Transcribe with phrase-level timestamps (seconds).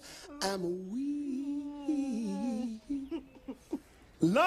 [0.42, 2.80] I'm weak.
[4.20, 4.42] Lord,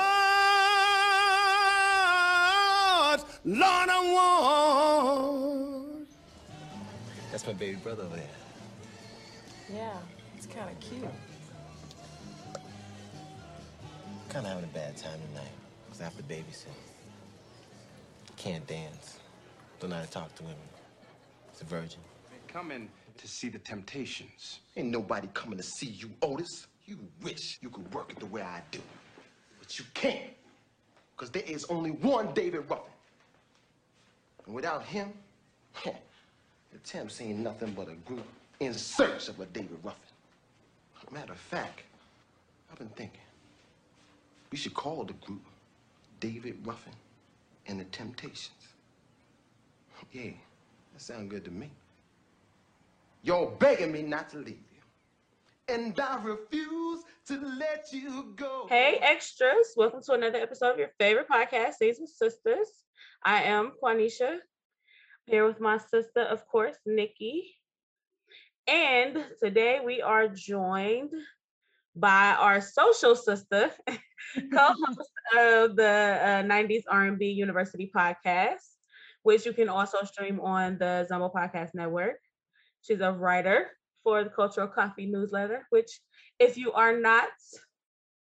[3.43, 6.08] Lord, I want.
[7.31, 8.25] That's my baby brother over there.
[9.73, 9.97] Yeah,
[10.38, 11.04] it's kind of cute.
[14.30, 15.52] Kind of having a bad time tonight
[15.86, 16.68] because I have to babysit.
[18.38, 19.18] Can't dance.
[19.80, 20.57] Don't know how to talk to women.
[21.52, 22.00] It's a virgin.
[22.48, 24.59] Coming to see the Temptations.
[24.75, 26.68] Ain't nobody coming to see you, Otis.
[26.86, 28.79] You wish you could work it the way I do.
[29.60, 30.32] But you can't.
[31.15, 32.91] Because there is only one David Ruffin.
[34.45, 35.13] And without him,
[35.83, 38.25] the Temps ain't nothing but a group
[38.59, 40.01] in search of a David Ruffin.
[41.11, 41.84] Matter of fact,
[42.71, 43.21] I've been thinking.
[44.51, 45.43] We should call the group
[46.20, 46.93] David Ruffin
[47.67, 48.51] and the Temptations.
[50.11, 50.31] Yeah,
[50.93, 51.70] that sounds good to me.
[53.25, 54.81] You're begging me not to leave you.
[55.67, 58.68] And I refuse to let you go.
[58.70, 59.73] Hey, extras.
[59.76, 62.68] Welcome to another episode of your favorite podcast, Scenes With Sistas.
[63.23, 64.38] I am Quaneesha,
[65.26, 67.56] here with my sister, of course, Nikki.
[68.68, 71.12] And today we are joined
[71.96, 73.72] by our social sister,
[74.53, 78.70] co-host of the uh, 90s R&B University podcast,
[79.23, 82.18] which you can also stream on the Zumble Podcast Network.
[82.86, 83.72] She's a writer
[84.03, 86.00] for the Cultural Coffee newsletter, which
[86.39, 87.28] if you are not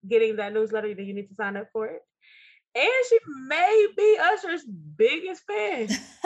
[0.06, 2.00] getting that newsletter, then you need to sign up for it.
[2.74, 5.88] And she may be Usher's biggest fan.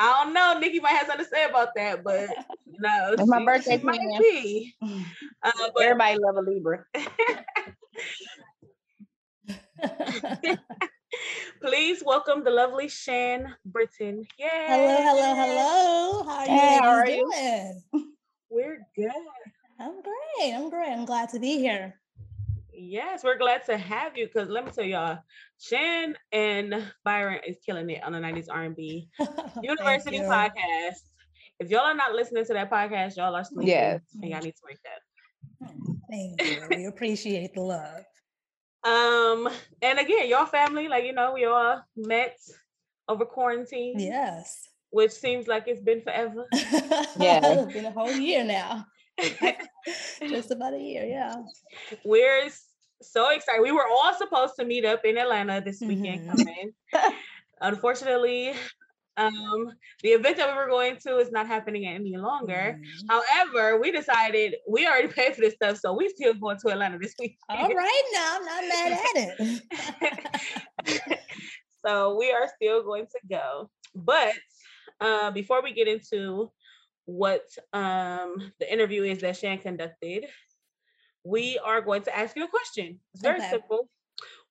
[0.00, 0.58] I don't know.
[0.60, 2.28] Nikki might have something to say about that, but
[2.66, 4.20] no, It's my birthday she might twin.
[4.20, 4.74] be.
[4.80, 6.84] Uh, but Everybody love a Libra.
[11.62, 14.26] Please welcome the lovely Shan Britton.
[14.38, 14.48] Yay!
[14.48, 16.22] Hello, hello, hello.
[16.24, 17.30] How are you Hey, how ladies are you?
[17.92, 18.12] doing?
[18.50, 19.10] We're good.
[19.80, 20.54] I'm great.
[20.54, 20.90] I'm great.
[20.90, 21.94] I'm glad to be here.
[22.72, 25.18] Yes, we're glad to have you because let me tell y'all,
[25.58, 29.08] Shan and Byron is killing it on the 90s R&B
[29.62, 30.22] University you.
[30.22, 31.00] podcast.
[31.58, 33.68] If y'all are not listening to that podcast, y'all are sleeping.
[33.68, 34.00] Yes.
[34.22, 35.72] And y'all need to wake up.
[36.08, 36.62] Thank you.
[36.70, 38.04] We appreciate the love.
[38.84, 39.48] Um,
[39.82, 42.36] and again, y'all family, like you know, we all met
[43.08, 44.68] over quarantine, Yes.
[44.90, 46.46] which seems like it's been forever.
[47.18, 47.40] Yeah.
[47.42, 48.86] it's been a whole year now.
[50.20, 51.04] Just about a year.
[51.04, 51.34] Yeah.
[52.04, 52.48] We're
[53.02, 53.62] so excited.
[53.62, 56.36] We were all supposed to meet up in Atlanta this weekend Mhm.
[56.36, 56.72] coming.
[57.60, 58.52] Unfortunately,
[59.18, 62.78] um, the event that we were going to is not happening any longer.
[62.80, 63.06] Mhm.
[63.10, 66.98] However, we decided we already paid for this stuff, so we still going to Atlanta
[66.98, 67.36] this week.
[67.50, 68.38] All right now.
[68.38, 71.18] I'm not mad at it.
[71.86, 73.70] so we are still going to go.
[73.94, 74.34] But
[75.00, 76.50] uh, before we get into
[77.06, 77.42] what
[77.72, 80.26] um, the interview is that Shan conducted,
[81.24, 83.00] we are going to ask you a question.
[83.14, 83.50] It's very Okay.
[83.50, 83.88] simple.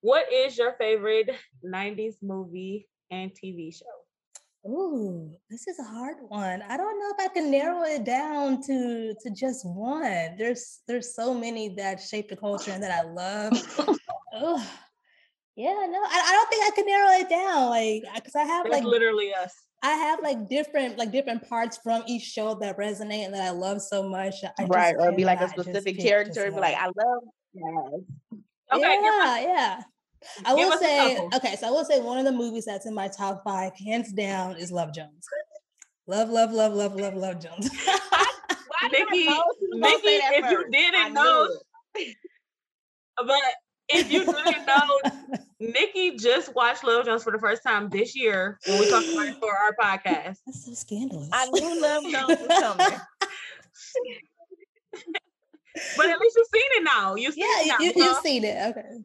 [0.02, 1.30] What is your favorite
[1.64, 4.07] 90s movie and TV show?
[4.66, 6.62] Ooh, this is a hard one.
[6.68, 10.36] I don't know if I can narrow it down to to just one.
[10.38, 13.54] There's there's so many that shape the culture and that I love.
[14.34, 14.68] Ugh.
[15.56, 17.70] Yeah, no, I, I don't think I can narrow it down.
[17.70, 19.54] Like, because I have That's like literally us.
[19.82, 23.52] I have like different like different parts from each show that resonate and that I
[23.52, 24.36] love so much.
[24.44, 24.96] I just right.
[25.00, 26.52] Or be like a specific character.
[26.52, 26.76] Be like.
[26.76, 27.24] I love
[27.54, 28.02] yes.
[28.74, 29.82] Okay, yeah, yeah.
[30.46, 32.94] I give will say okay, so I will say one of the movies that's in
[32.94, 35.26] my top five, hands down, is Love Jones.
[36.08, 37.70] Love, love, love, love, love, love Jones.
[37.86, 40.68] Why did I Nikki, know she was gonna Nikki, if you first?
[40.68, 41.50] I didn't know,
[43.26, 43.42] but
[43.90, 45.00] if you didn't know,
[45.60, 49.28] Nikki just watched Love Jones for the first time this year when we talked about
[49.28, 50.38] it for our podcast.
[50.46, 51.30] That's so scandalous.
[51.32, 53.00] I knew Love Jones was coming.
[55.96, 57.14] But at least you've seen it now.
[57.14, 57.78] You've seen yeah, it now.
[57.80, 58.70] you, you've seen it.
[58.70, 58.98] Okay.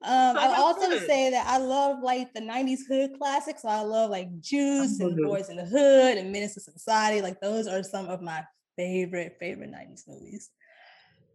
[0.00, 1.06] Um, So I also good.
[1.06, 3.62] say that I love like the 90s hood classics.
[3.62, 5.16] So I love like Juice and.
[5.16, 7.20] Boys in the Hood and Menace to Society.
[7.20, 8.44] Like those are some of my
[8.76, 10.50] favorite, favorite 90s movies.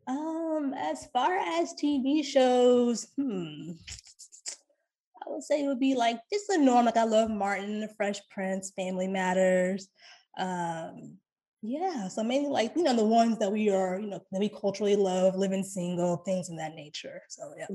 [0.08, 3.72] Um, as far as TV shows, hmm,
[5.26, 6.86] I would say it would be like just the norm.
[6.86, 9.88] Like I love Martin, The Fresh Prince, Family Matters.
[10.38, 11.18] Um,
[11.64, 14.50] yeah, so mainly like you know the ones that we are, you know, that we
[14.50, 17.22] culturally love, living single, things in that nature.
[17.30, 17.68] So yeah.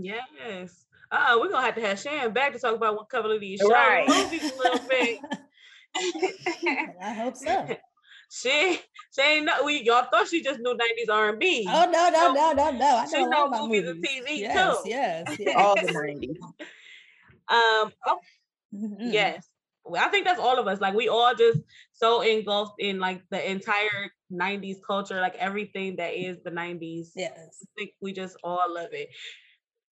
[0.47, 0.85] Yes.
[1.11, 3.59] Uh, we're gonna have to have Shan back to talk about one couple of these
[3.61, 4.07] shows Right.
[4.09, 5.19] and movies a little bit.
[7.03, 7.67] I hope so.
[8.31, 8.79] she
[9.15, 11.67] she ain't know we y'all thought she just knew 90s R&B.
[11.67, 12.97] Oh no, no, no, no, no.
[12.99, 14.05] I She know, a lot know about movies and.
[14.05, 14.91] TV yes, too.
[14.91, 15.55] Yes, yes.
[15.57, 16.37] All the 90s.
[17.49, 18.19] Um oh
[18.75, 18.97] Mhm.
[18.99, 19.49] yes.
[19.97, 20.81] I think that's all of us.
[20.81, 21.61] Like we all just
[21.93, 27.13] so engulfed in like the entire 90s culture, like everything that is the 90s.
[27.17, 27.59] Yes.
[27.63, 29.09] I think we just all love it.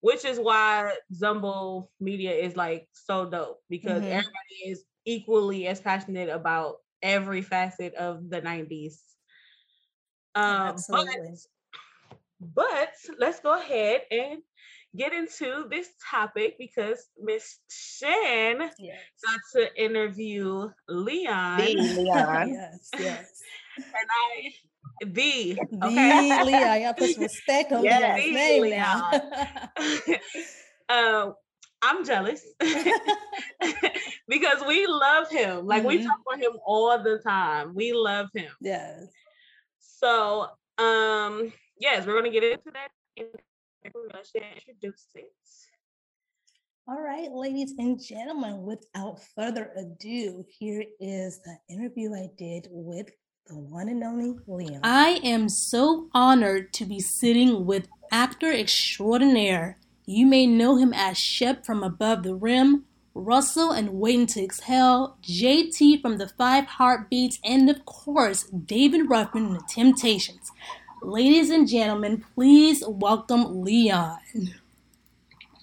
[0.01, 4.11] Which is why Zumble Media is like so dope because Mhm.
[4.11, 9.03] everybody is equally as passionate about every facet of the 90s.
[10.35, 11.37] Um, but, Absolutely.
[12.41, 14.43] but let's go ahead and
[14.97, 18.99] get into this topic because Miss Shan Yes.
[19.25, 22.49] got to interview Leon The Leon.
[22.49, 23.43] yes, yes.
[23.79, 24.53] and I
[25.05, 29.11] the The Leon, y'all put some respect on Yes, Leon's the name now.
[30.89, 31.33] uh,
[31.83, 32.43] I'm jealous
[34.29, 35.67] because we love him.
[35.67, 36.05] Like we Mhm.
[36.05, 37.75] talk about him all the time.
[37.75, 38.51] We love him.
[38.61, 39.05] yes.
[39.79, 40.49] So,
[40.79, 42.89] um, yes, we're gonna get into that.
[43.17, 43.29] in-
[43.95, 45.33] We're introduce it.
[46.89, 53.09] All right, ladies and gentlemen, without further ado, here is the interview I did with
[53.47, 54.81] the one and only Leon.
[54.83, 59.79] I am so honored to be sitting with actor extraordinaire.
[60.05, 62.85] You may know him as Shep from Above the Rim,
[63.15, 69.47] Russell and Waiting to Exhale, JT from The Five Heartbeats, and of course, David Ruffin
[69.47, 70.51] in The Temptations.
[71.07, 74.19] Ladies and gentlemen, please welcome Leon.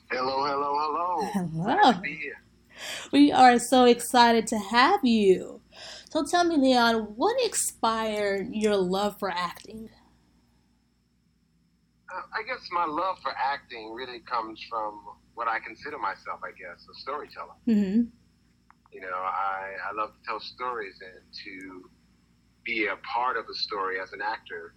[0.10, 1.30] Hello, hello, hello.
[1.34, 1.64] Hello.
[1.66, 2.42] Glad to be here.
[3.12, 5.60] We are so excited to have you.
[6.10, 9.90] So tell me, Leon, what inspired your love for acting?
[12.10, 15.02] Uh, I guess my love for acting really comes from
[15.34, 17.56] what I consider myself, I guess, a storyteller.
[17.68, 18.04] Mm-hmm.
[18.94, 21.90] You know, I, I love to tell stories and to
[22.64, 24.76] be a part of a story as an actor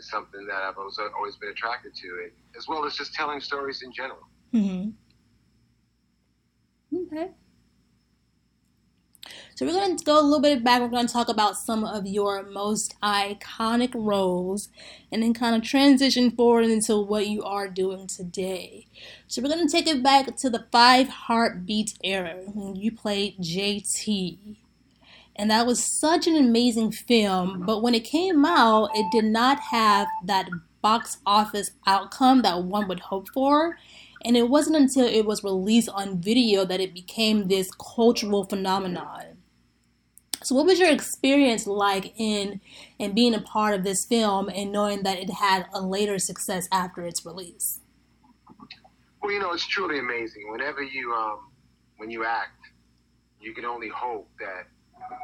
[0.00, 3.82] is something that I've always, always been attracted to, as well as just telling stories
[3.82, 4.26] in general.
[4.52, 4.90] Mm-hmm.
[7.06, 7.30] Okay.
[9.54, 10.80] So we're going to go a little bit back.
[10.80, 14.70] We're going to talk about some of your most iconic roles
[15.12, 18.86] and then kind of transition forward into what you are doing today.
[19.26, 23.38] So we're going to take it back to the Five Heartbeats era when you played
[23.38, 24.56] JT.
[25.40, 29.58] And that was such an amazing film, but when it came out, it did not
[29.70, 30.50] have that
[30.82, 33.78] box office outcome that one would hope for.
[34.22, 39.38] And it wasn't until it was released on video that it became this cultural phenomenon.
[40.42, 42.60] So, what was your experience like in
[42.98, 46.68] in being a part of this film and knowing that it had a later success
[46.70, 47.80] after its release?
[49.22, 50.52] Well, you know, it's truly amazing.
[50.52, 51.48] Whenever you, um,
[51.96, 52.60] when you act,
[53.40, 54.66] you can only hope that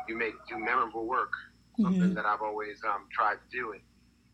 [0.09, 1.33] you make do memorable work.
[1.81, 2.15] Something Mhm.
[2.15, 3.73] that I've always um, tried to do.
[3.73, 3.83] And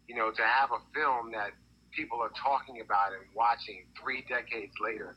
[0.08, 1.52] you know, to have a film that
[1.92, 5.16] people are talking about and watching three decades later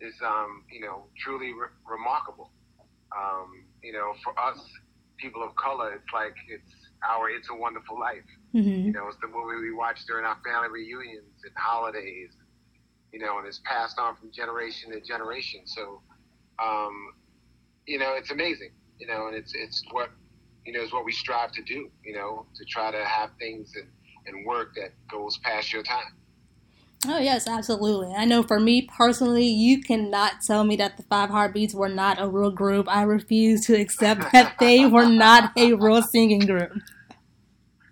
[0.00, 2.50] is, um, you know, truly re- remarkable.
[3.16, 4.58] Um, you know, for us
[5.18, 6.72] people of color, it's like it's
[7.08, 8.24] our "It's a Wonderful Life."
[8.54, 8.86] Mm-hmm.
[8.86, 12.30] You know, it's the movie we watch during our family reunions and holidays.
[13.12, 15.60] You know, and it's passed on from generation to generation.
[15.66, 16.02] So,
[16.62, 17.14] um,
[17.86, 18.70] you know, it's amazing.
[18.98, 20.10] You know, and it's it's what
[20.64, 21.90] you know is what we strive to do.
[22.04, 23.88] You know, to try to have things and,
[24.26, 26.14] and work that goes past your time.
[27.06, 28.14] Oh, yes, absolutely.
[28.16, 32.20] I know for me personally, you cannot tell me that the Five Heartbeats were not
[32.20, 32.88] a real group.
[32.88, 36.72] I refuse to accept that they were not a real singing group.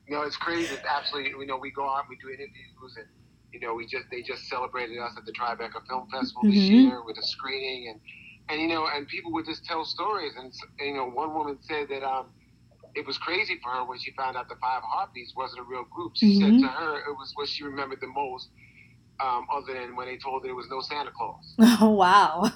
[0.09, 0.73] You know, it's crazy.
[0.73, 1.33] It's absolutely.
[1.33, 3.07] You know, we go out, we do interviews, and
[3.53, 6.83] you know, we just they just celebrated us at the Tribeca Film Festival this Mhm.
[6.83, 8.01] year with a screening, and
[8.49, 11.59] and you know, and people would just tell stories, and, and you know, one woman
[11.63, 12.27] said that um,
[12.95, 15.85] it was crazy for her when she found out the Five Heartbeats wasn't a real
[15.95, 16.13] group.
[16.17, 16.41] She Mhm.
[16.41, 18.51] said to her it was what she remembered the most,
[19.21, 21.55] um, other than when they told her there was no Santa Claus.
[21.81, 22.51] Oh, wow.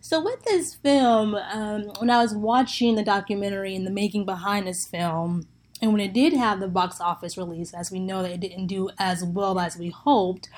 [0.00, 4.66] so, with this film, um, when I was watching the documentary and the making behind
[4.66, 5.48] this film,
[5.82, 8.68] and when it did have the box office release, as we know that it didn't
[8.68, 10.48] do as well as we hoped,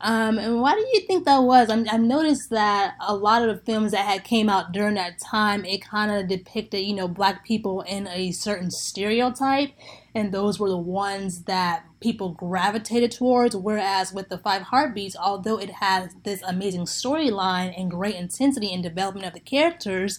[0.00, 1.68] um, and why do you think that was?
[1.68, 5.18] I'm, I've noticed that a lot of the films that had came out during that
[5.18, 9.70] time, it kind of depicted, you know, black people in a certain stereotype,
[10.14, 13.56] and those were the ones that people gravitated towards.
[13.56, 18.84] Whereas with the Five Heartbeats, although it has this amazing storyline and great intensity and
[18.84, 20.18] development of the characters,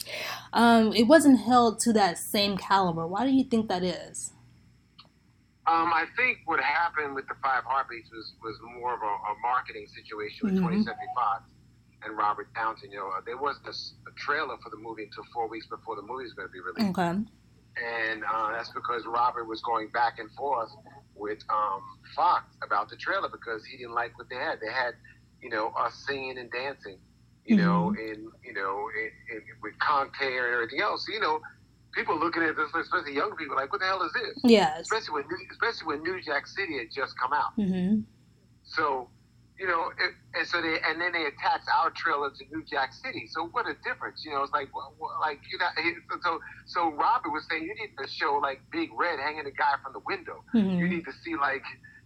[0.52, 3.08] um, it wasn't held to that same caliber.
[3.08, 4.34] Why do you think that is?
[5.70, 9.34] Um, I think what happened with the Five Heartbeats was, was more of a, a
[9.44, 10.66] marketing situation with Mhm.
[10.66, 11.44] 20th Century Fox
[12.04, 12.92] and Robert Townsend.
[12.92, 13.76] You know, there wasn't a,
[14.10, 16.60] a trailer for the movie until four weeks before the movie was going to be
[16.60, 16.98] released.
[16.98, 17.22] Okay.
[17.78, 20.72] And uh, that's because Robert was going back and forth
[21.16, 21.82] with um,
[22.16, 24.60] Fox about the trailer because he didn't like what they had.
[24.60, 24.96] They had,
[25.42, 26.98] you know, us singing and dancing,
[27.46, 31.06] you know, in you know, in, in, with Conte and everything else.
[31.08, 31.40] You know,
[31.94, 34.40] people looking at this, especially young people, like, what the hell is this?
[34.44, 34.82] Yes.
[34.82, 37.56] Especially when, New- especially when New Jack City had just come out.
[37.58, 38.02] Mm-hmm.
[38.64, 39.10] So,
[39.60, 42.94] you know, it, and so they and then they attach our trailer to New Jack
[42.94, 43.28] City.
[43.30, 44.42] So what a difference, you know?
[44.44, 45.68] It's like, well, well, like you know,
[46.24, 49.74] so so Robert was saying you need to show like Big Red hanging the guy
[49.84, 50.44] from the window.
[50.56, 50.78] Mhm.
[50.80, 51.64] You need to see like,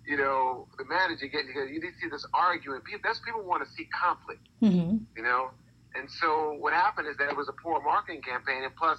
[0.07, 1.67] you know, the manager getting together.
[1.67, 2.81] You need to see this arguing.
[2.81, 4.97] People, that's people want to see conflict Mm-hmm.
[5.15, 5.51] you know.
[5.95, 8.97] And so what happened is that it was a poor marketing campaign, and plus,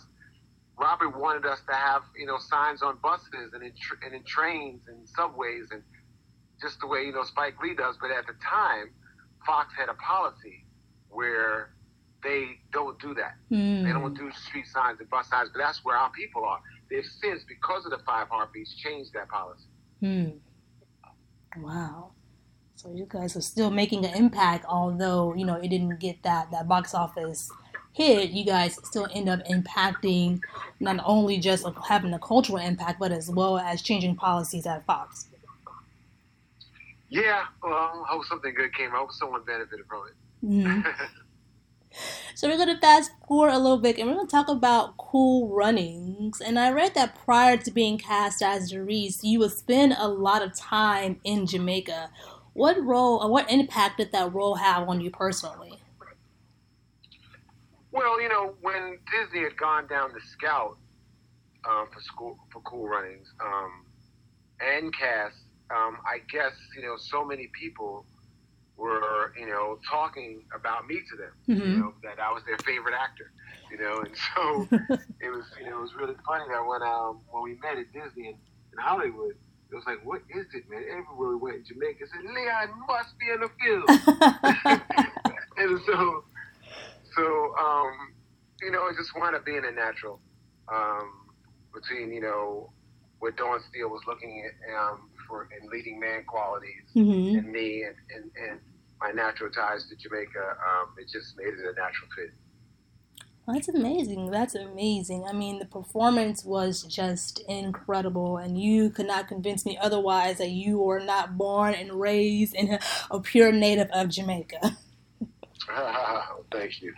[0.79, 4.23] Robert wanted us to have you know signs on buses and in tr- and in
[4.25, 5.83] trains and subways and
[6.61, 7.97] just the way you know Spike Lee does.
[8.01, 8.91] But at the time,
[9.47, 10.65] Fox had a policy
[11.09, 11.71] where
[12.23, 13.35] they don't do that.
[13.85, 16.59] They don't do street signs and bus signs, but that's where our people are.
[16.91, 19.69] They've since, because of the five heartbeats, changed that policy.
[20.01, 20.31] Hmm.
[21.63, 22.13] Wow.
[22.77, 26.51] So you guys are still making an impact, although you know it didn't get that
[26.51, 27.51] that box office
[27.95, 28.31] hit.
[28.31, 30.41] You guys still end up impacting
[30.81, 35.29] not only just having a cultural impact, but as well as changing policies at Fox.
[37.09, 38.93] Yeah, well, I hope something good came.
[38.93, 40.47] I hope someone benefited from it.
[40.47, 40.85] Mhm.
[42.35, 46.41] So we're gonna fast forward a little bit, and we're gonna talk about Cool Runnings.
[46.41, 50.43] And I read that prior to being cast as Derice, you would spend a lot
[50.43, 52.11] of time in Jamaica.
[52.53, 55.74] What role or what impact did that role have on you personally?
[57.95, 60.79] Well, you know, when Disney had gone down the scout
[61.63, 63.87] um, for school for Cool Runnings um,
[64.61, 65.37] and cast,
[65.71, 68.05] um, I guess you know so many people
[68.77, 71.35] were you know talking about me to them.
[71.47, 71.79] You Mhm.
[71.79, 73.31] know that I was their favorite actor.
[73.71, 74.69] You know, and so
[75.21, 77.93] it was you know it was really funny that when um, when we met at
[77.93, 78.35] Disney in,
[78.73, 79.37] in Hollywood.
[79.71, 80.85] It was like, what is it, man?
[80.87, 83.91] Everywhere we went in Jamaica, said Leon must be in the film.
[85.59, 86.23] and so
[87.17, 87.93] so, um,
[88.63, 90.21] you know, it just wound up being a natural
[90.73, 91.27] um,
[91.73, 92.71] between, you know,
[93.19, 97.39] what Dawn Steel was looking at um, for in leading man qualities Mhm.
[97.39, 98.61] and me and, and, and
[99.01, 100.41] my natural ties to Jamaica.
[100.41, 102.33] Um, it just made it a natural fit.
[103.47, 104.31] That's amazing.
[104.31, 105.25] That's amazing.
[105.29, 110.49] I mean, the performance was just incredible, and you could not convince me otherwise that
[110.51, 112.79] you were not born and raised in
[113.11, 114.79] a pure native of Jamaica.
[116.53, 116.95] Thank you.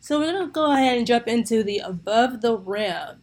[0.00, 3.22] So we're gonna go ahead and jump into the above the rim.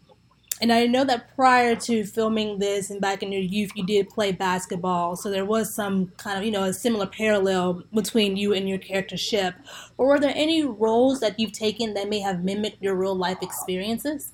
[0.62, 4.10] And I know that prior to filming this and back in your youth, you did
[4.10, 5.16] play basketball.
[5.16, 8.78] So there was some kind of, you know, a similar parallel between you and your
[8.78, 9.56] character Shep.
[9.98, 13.40] Or were there any roles that you've taken that may have mimicked your real life
[13.42, 14.34] experiences?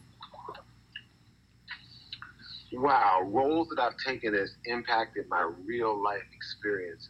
[2.73, 7.09] Wow, roles that I've taken has impacted my real life experiences.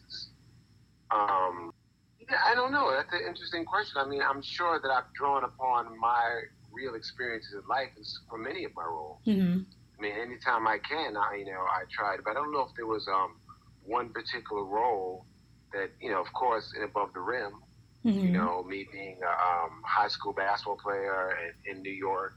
[1.11, 1.73] Um,
[2.19, 2.91] yeah, I don't know.
[2.91, 4.01] That's an interesting question.
[4.03, 7.89] I mean, I'm sure that I've drawn upon my real experiences in life
[8.29, 9.19] for many of my roles.
[9.25, 9.59] Mm-hmm.
[9.97, 12.75] I mean, anytime I can, I you know I tried, but I don't know if
[12.75, 13.35] there was um
[13.83, 15.25] one particular role
[15.73, 17.53] that you know, of course, in Above the Rim,
[18.03, 22.35] you know, me being a um, high school basketball player in, in New York,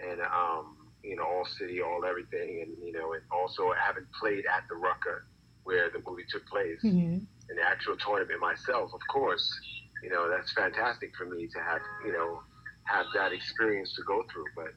[0.00, 4.44] and um, you know, all city, all everything, and you know, and also having played
[4.46, 5.26] at the Rucker
[5.64, 5.98] where the
[6.32, 7.24] took place, Mm-hmm.
[7.50, 9.44] in the actual tournament myself, of course,
[10.02, 12.40] you know, that's fantastic for me to have, you know,
[12.84, 14.46] have that experience to go through.
[14.56, 14.72] But,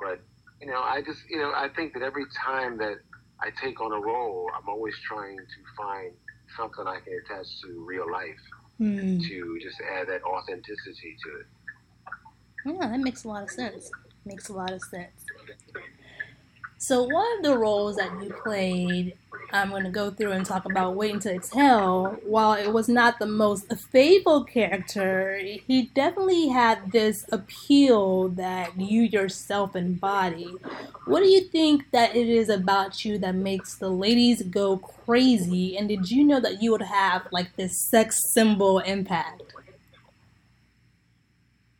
[0.00, 0.20] but,
[0.60, 2.96] you know, I just, you know, I think that every time that
[3.40, 6.12] I take on a role, I'm always trying to find
[6.56, 8.42] something I can attach to real life
[8.80, 9.20] Mm.
[9.28, 11.46] to just add that authenticity to it.
[12.64, 13.92] Yeah, that makes a lot of sense.
[14.24, 15.26] Makes a lot of sense.
[16.78, 19.14] So one of the roles that you played,
[19.52, 22.16] I'm going to go through and talk about Waiting to Exhale.
[22.24, 29.02] While it was not the most faithful character, he definitely had this appeal that you
[29.02, 30.50] yourself embody.
[31.04, 35.76] What do you think that it is about you that makes the ladies go crazy?
[35.76, 39.42] And did you know that you would have like this sex symbol impact?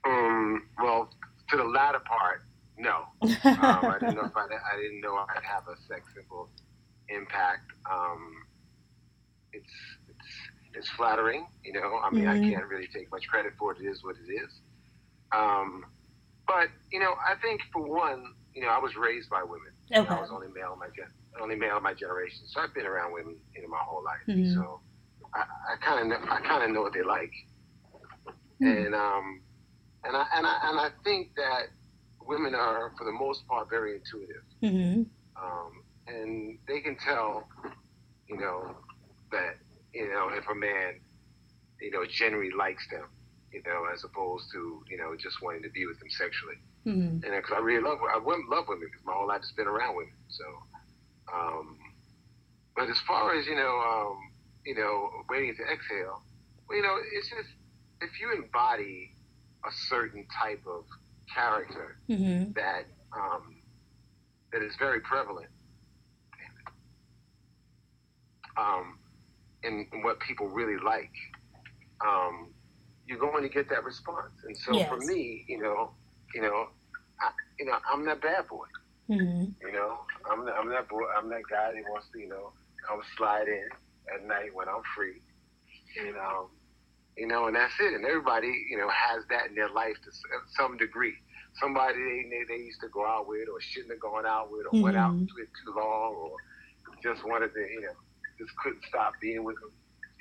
[0.04, 1.08] Um, well,
[1.48, 2.42] to the latter part,
[2.76, 3.06] no.
[3.22, 6.50] um, I didn't know if I, I didn't know I'd have a sex symbol
[7.14, 7.70] impact.
[7.90, 8.22] Um,
[9.52, 9.74] it's
[10.08, 10.28] it's
[10.74, 12.00] it's flattering, you know.
[12.02, 12.34] I mean, Mhm.
[12.34, 13.80] I can't really take much credit for it.
[13.80, 14.60] It is what it is.
[15.32, 15.84] Um,
[16.46, 19.72] but you know, I think for one, you know, I was raised by women.
[19.94, 20.08] Okay.
[20.14, 22.86] I was only male in my gen- only male in my generation, so I've been
[22.86, 24.24] around women you know my whole life.
[24.28, 24.54] Mhm.
[24.54, 24.80] So
[25.34, 27.32] I kind of know, I kind of know what they like,
[28.60, 28.86] Mhm.
[28.86, 29.42] and um,
[30.04, 31.68] and I and I and I think that
[32.26, 35.02] women are for the most part very intuitive, Mm-hmm.
[35.42, 35.81] um,
[36.12, 37.48] and they can tell,
[38.28, 38.76] you know,
[39.30, 39.56] that
[39.94, 41.00] you know if a man
[41.80, 43.06] you know, generally likes them,
[43.52, 46.54] you know, as opposed to, you know, just wanting to be with them sexually.
[46.86, 47.24] Mhm.
[47.24, 49.96] And because I really love, I love women because my whole life has been around
[49.96, 50.14] women.
[50.28, 50.44] So,
[51.34, 51.78] um,
[52.76, 54.32] but as far as you know, um,
[54.64, 56.22] you know, waiting to exhale,
[56.68, 57.50] well, you know, it's just
[58.00, 59.10] if you embody
[59.66, 60.86] a certain type of
[61.34, 62.54] character Mhm.
[62.54, 63.60] that um,
[64.52, 65.50] that is very prevalent
[68.56, 68.98] um,
[69.64, 71.12] in, in what people really like,
[72.04, 72.52] um,
[73.06, 74.32] you're going to get that response.
[74.44, 75.92] And so for me, you know,
[76.34, 76.68] you know,
[77.20, 78.66] I, you know, I'm that bad boy.
[79.10, 79.54] Mhm.
[79.60, 79.98] You know,
[80.30, 81.04] I'm the, I'm that boy.
[81.16, 82.52] I'm that guy that wants to, you know,
[82.88, 83.68] come slide in
[84.14, 85.20] at night when I'm free.
[86.00, 86.50] And um,
[87.16, 87.94] you know, and that's it.
[87.94, 90.10] And everybody, you know, has that in their life to
[90.56, 91.14] some degree.
[91.60, 94.66] Somebody they, they they used to go out with, or shouldn't have gone out with,
[94.66, 95.28] or went out Mhm.
[95.36, 96.36] with too long, or
[97.02, 97.94] just wanted to, you know,
[98.42, 99.72] just couldn't stop being with them.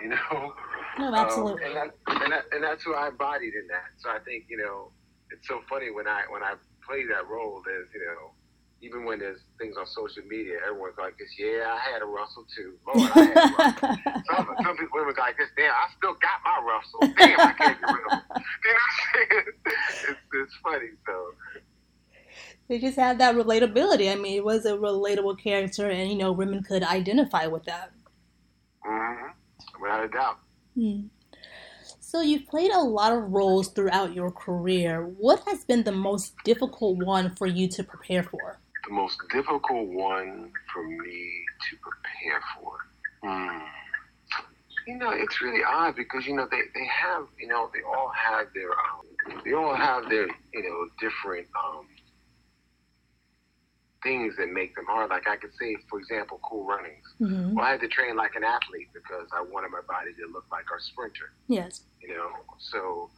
[0.02, 0.54] You know.
[1.00, 1.64] No, Um, absolutely.
[1.66, 3.90] and, that, and, that, and that's who I embodied in that.
[4.00, 4.92] So I think you know,
[5.32, 7.62] it's so funny when I when I play that role.
[7.66, 8.32] There's you know,
[8.82, 12.46] even when there's things on social media, everyone's like, this, "Yeah, I had a Russell
[12.56, 14.24] too." Lord, I had a Russell.
[14.36, 15.50] some, some people women like this.
[15.56, 17.00] Damn, I still got my Russell.
[17.18, 18.22] Damn, I can't get rid of him.
[18.64, 19.46] You know what I'm saying?
[20.10, 20.90] It's, it's funny.
[21.06, 21.14] So
[22.68, 24.12] They just had that relatability.
[24.12, 27.92] I mean, it was a relatable character, and you know, women could identify with that.
[28.84, 29.28] Hmm
[29.82, 30.38] without a doubt.
[30.76, 31.08] Hmm.
[32.00, 35.06] So you've played a lot of roles throughout your career.
[35.18, 38.60] What has been the most difficult one for you to prepare for?
[38.88, 41.30] the most difficult one for me
[41.70, 42.78] to prepare for.
[43.24, 43.60] Hmm.
[44.88, 48.12] You know, it's really odd because you know they, they have you know they all
[48.16, 51.71] have their um, they all have their you know different um,
[54.04, 55.10] things that make them hard.
[55.10, 57.06] Like I could say, for example, Cool Runnings.
[57.20, 57.54] Mhm.
[57.54, 60.46] Well, I had to train like an athlete because I wanted my body to look
[60.52, 61.84] like our sprinter Yes.
[62.02, 62.32] you know.
[62.60, 63.10] So,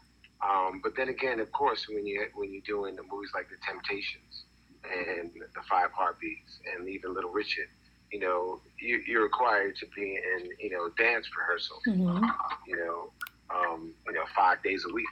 [0.41, 3.57] um, but then again, of course, when you when you're doing the movies like The
[3.65, 4.45] Temptations
[4.83, 7.67] and The Five Heartbeats and even Little Richard,
[8.11, 12.35] you know, you, you're required to be in you know dance rehearsal, Mhm.
[12.67, 13.11] you know,
[13.55, 15.07] um, you know, five days a week,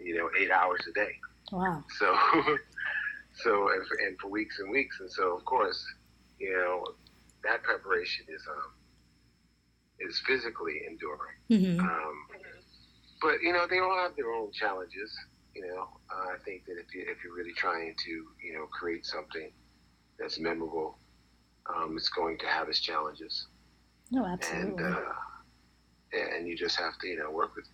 [0.00, 1.12] you know, eight hours a day.
[1.52, 1.84] Wow.
[1.98, 2.14] So,
[3.42, 5.84] so and for, and for weeks and weeks, and so of course,
[6.38, 6.84] you know,
[7.44, 8.72] that preparation is um
[10.00, 11.36] is physically enduring.
[11.50, 11.80] Mhm.
[11.80, 12.26] Um,
[13.22, 15.14] but you know, they all have their own challenges.
[15.54, 18.10] You know, uh, I think that if you if you're really trying to
[18.42, 19.52] you know create something
[20.18, 20.98] that's memorable,
[21.74, 23.46] um, it's going to have its challenges,
[24.10, 24.84] No, and absolutely.
[24.84, 25.12] uh,
[26.36, 27.66] and you just have to you know work with.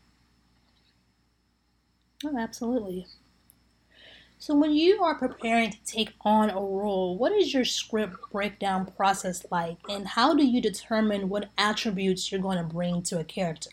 [2.25, 3.07] Oh, absolutely.
[4.43, 8.87] So, when you are preparing to take on a role, what is your script breakdown
[8.87, 13.25] process like, and how do you determine what attributes you're going to bring to a
[13.25, 13.71] character?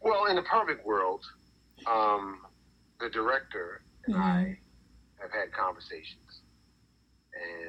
[0.00, 1.24] Well, in the perfect world,
[1.86, 2.40] um,
[2.98, 4.58] the director and I
[5.20, 6.40] have had conversations,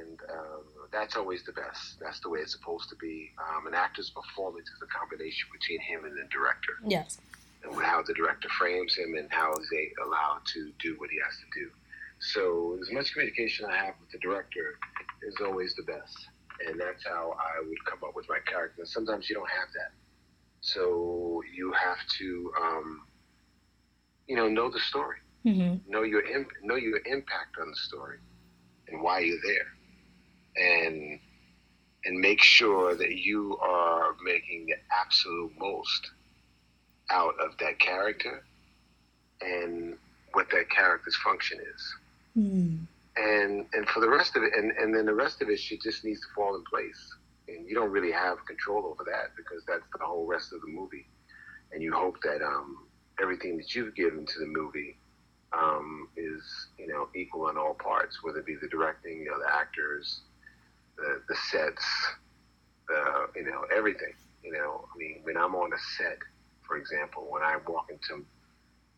[0.01, 1.99] and um, that's always the best.
[2.01, 3.29] That's the way it's supposed to be.
[3.37, 6.73] Um, an actor's performance is a combination between him and the director.
[6.87, 7.19] Yes.
[7.65, 11.17] And how the director frames him and how is he allowed to do what he
[11.23, 11.69] has to do.
[12.19, 14.79] So as much communication I have with the director
[15.27, 16.17] is always the best.
[16.67, 18.81] And that's how I would come up with my character.
[18.81, 19.91] And sometimes you don't have that.
[20.61, 23.01] So you have to, um,
[24.27, 25.91] you know, know the story, Mm-hmm.
[25.91, 28.17] know your imp- know your impact on the story,
[28.87, 29.67] and why you're there,
[30.57, 31.19] and
[32.05, 36.11] and make sure that you are making the absolute most
[37.09, 38.43] out of that character
[39.41, 39.97] and
[40.33, 41.95] what that character's function is.
[42.37, 42.87] Mm.
[43.17, 45.77] And and for the rest of it, and, and then the rest of it, she
[45.77, 47.15] just needs to fall in place.
[47.47, 50.67] And you don't really have control over that because that's the whole rest of the
[50.67, 51.05] movie.
[51.71, 52.87] And you hope that um,
[53.21, 54.97] everything that you've given to the movie
[55.53, 56.41] um, is
[56.77, 60.21] you know equal in all parts, whether it be the directing, you know, the actors,
[60.97, 61.85] the the sets,
[62.87, 64.13] the you know everything.
[64.43, 66.19] You know, I mean, when I'm on a set,
[66.67, 68.25] for example, when I walk into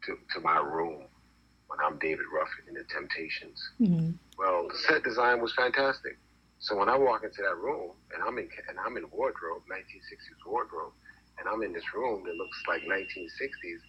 [0.05, 1.03] to, to my room,
[1.67, 4.11] when I'm David Ruffin in The Temptations, Mm-hmm.
[4.37, 6.17] well, the set design was fantastic.
[6.59, 10.45] So when I walk into that room and I'm in and I'm in wardrobe, 1960s
[10.45, 10.93] wardrobe,
[11.39, 13.81] and I'm in this room that looks like 1960s,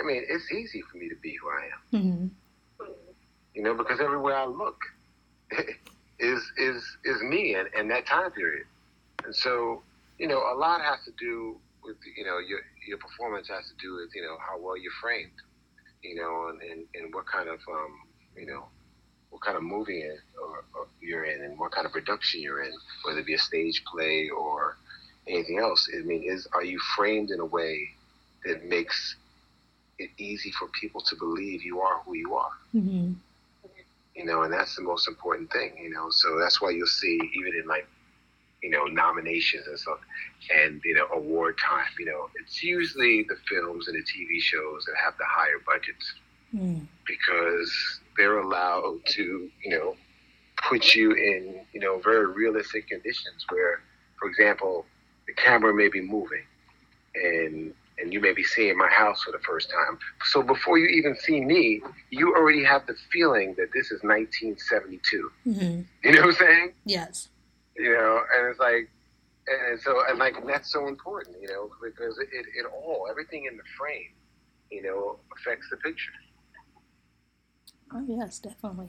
[0.00, 2.26] I mean, it's easy for me to be who I am, Mm-hmm.
[3.54, 4.78] you know, because everywhere I look
[6.20, 8.66] is is is me and, and that time period.
[9.24, 9.82] And so,
[10.18, 13.74] you know, a lot has to do with you know your your performance has to
[13.80, 15.30] do with you know how well you're framed,
[16.02, 17.92] you know, and, and, and what kind of um,
[18.36, 18.64] you know
[19.30, 22.62] what kind of movie in, or, or you're in and what kind of production you're
[22.64, 22.72] in,
[23.04, 24.76] whether it be a stage play or
[25.28, 25.88] anything else.
[25.96, 27.88] I mean, is are you framed in a way
[28.44, 29.16] that makes
[29.98, 32.50] it easy for people to believe you are who you are?
[32.72, 33.12] hmm
[34.16, 35.78] You know, and that's the most important thing.
[35.80, 37.86] You know, so that's why you'll see even in like
[38.62, 39.98] you know nominations and stuff,
[40.54, 41.86] and you know award time.
[41.98, 46.14] You know, it's usually the films and the TV shows that have the higher budgets
[46.52, 46.84] Mm.
[47.06, 49.96] because they're allowed to, you know,
[50.68, 53.80] put you in, you know, very realistic conditions where,
[54.18, 54.84] for example,
[55.28, 56.42] the camera may be moving
[57.14, 59.96] and and you may be seeing my house for the first time.
[60.24, 65.30] So before you even see me, you already have the feeling that this is 1972.
[65.44, 66.72] hmm You know what I'm saying?
[66.84, 67.28] Yes.
[67.76, 68.90] You know, and it's like,
[69.46, 73.46] and so, and like, that's so important, you know, because it, it, it all, everything
[73.46, 74.12] in the frame,
[74.70, 76.12] you know, affects the picture.
[77.92, 78.88] Oh, yes, definitely.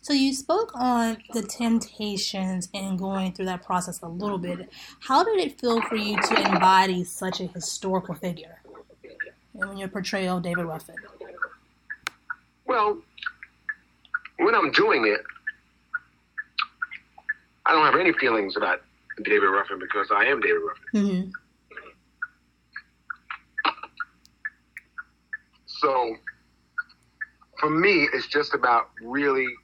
[0.00, 4.70] So you spoke on the temptations and going through that process a little bit.
[5.00, 8.62] How did it feel for you to embody such a historical figure
[9.54, 10.96] in your portrayal of David Ruffin?
[12.64, 12.98] Well,
[14.38, 15.20] when I'm doing it,
[17.68, 18.80] I don't have any feelings about
[19.24, 20.60] David Ruffin because I am David
[20.94, 21.24] Ruffin.
[21.24, 21.30] hmm
[25.66, 26.16] So
[27.60, 29.54] for me, it's just about really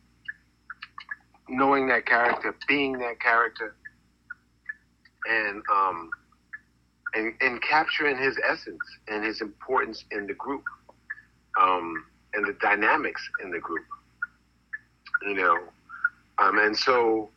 [1.48, 3.74] knowing that character, being that character,
[5.24, 6.12] and um,
[7.14, 10.64] and and capturing his essence and his importance in the group,
[11.60, 13.84] um, and the dynamics in the group.
[15.22, 15.60] You know,
[16.38, 17.30] um, and so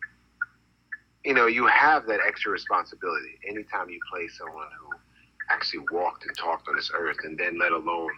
[1.27, 3.39] you know you have that extra responsibility.
[3.49, 4.99] Anytime you play someone who
[5.49, 8.13] actually walked and talked on this earth, and then let alone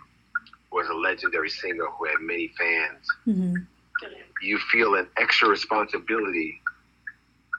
[0.71, 3.57] was a legendary singer who had many fans hmm
[4.39, 6.61] you feel an extra responsibility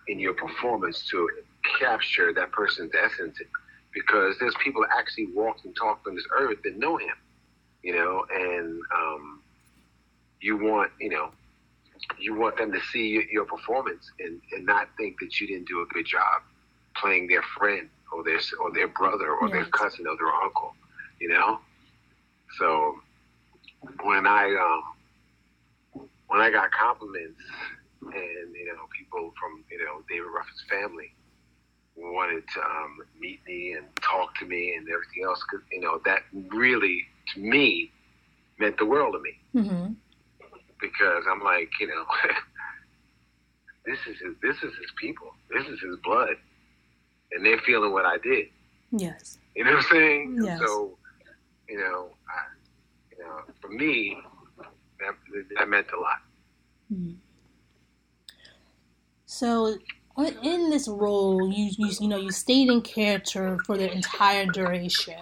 [0.09, 1.31] in your performance to
[1.79, 3.39] capture that person's essence
[3.95, 7.15] because there's people that actually walked and talked on this earth that know him,
[7.83, 9.43] you know, and um,
[10.41, 11.31] you want, you know,
[12.19, 15.69] you want them to see your, your performance and, and not think that you didn't
[15.69, 16.43] do a good job
[16.97, 20.75] playing their friend or their or their brother or their cousin or their uncle,
[21.21, 21.61] you know.
[22.59, 22.97] So
[24.03, 24.45] when I
[25.95, 27.41] um, when I got compliments
[28.03, 31.13] and you know people from you know David Ruffin's family
[31.97, 36.01] wanted to um, meet me and talk to me and everything else, cause, you know
[36.05, 37.91] that really to me
[38.59, 39.67] meant the world to me.
[39.67, 39.93] Hmm
[40.81, 42.05] because I'm like you know
[43.87, 46.37] this is his this is his people, this is his blood,
[47.33, 48.47] and they're feeling what I did.
[48.93, 49.39] Yes.
[49.55, 50.41] You know what I'm saying?
[50.43, 50.61] Yes.
[50.61, 50.97] So,
[51.69, 54.19] you know, I, you know, for me,
[54.59, 55.15] that,
[55.59, 56.19] that meant a lot.
[56.93, 57.17] Mhm.
[59.27, 59.77] So,
[60.43, 65.15] in this role, you, you you know you stayed in character for the entire duration,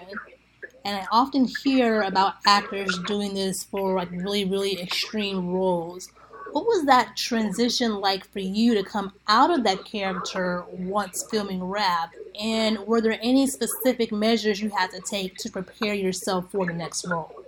[0.89, 6.11] and I often hear about actors doing this for like really really extreme roles.
[6.53, 11.63] What was that transition like for you to come out of that character once filming
[11.63, 12.15] rap?
[12.41, 16.73] And were there any specific measures you had to take to prepare yourself for the
[16.73, 17.45] next role?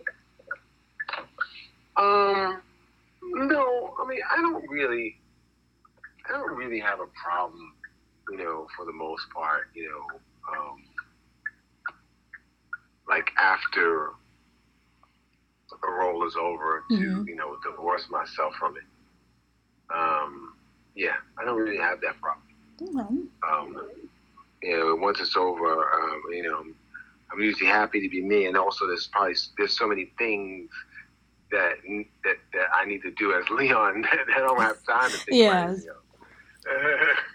[1.97, 2.61] Um,
[3.23, 5.19] no, I mean, I don't really,
[6.29, 7.73] I don't really have a problem,
[8.31, 10.21] you know, for the most part, you know,
[10.53, 10.83] um,
[13.21, 14.11] like after
[15.87, 17.29] a role is over to, Mhm.
[17.29, 18.85] you know, divorce myself from it.
[19.95, 20.57] Um,
[20.95, 22.47] yeah, I don't really have that problem.
[22.83, 23.29] Okay.
[23.49, 23.91] um,
[24.63, 26.65] you know, once it's over, um, you know,
[27.33, 30.71] I'm usually happy to be me, and also there's probably there's so many things
[31.51, 31.75] that
[32.25, 35.41] that that I need to do as Leon that I don't have time to think
[35.43, 35.77] about.
[35.79, 37.15] You know?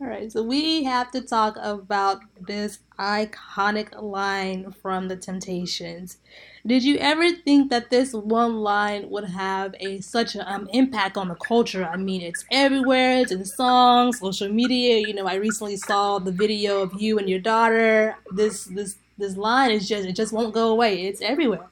[0.00, 6.18] All right, so we have to talk about this iconic line from The Temptations.
[6.66, 11.16] Did you ever think that this one line would have a such an um, impact
[11.16, 11.84] on the culture?
[11.84, 13.20] I mean, it's everywhere.
[13.20, 14.98] It's in songs, social media.
[14.98, 18.16] You know, I recently saw the video of you and your daughter.
[18.30, 21.06] This this this line is just it just won't go away.
[21.06, 21.70] It's everywhere.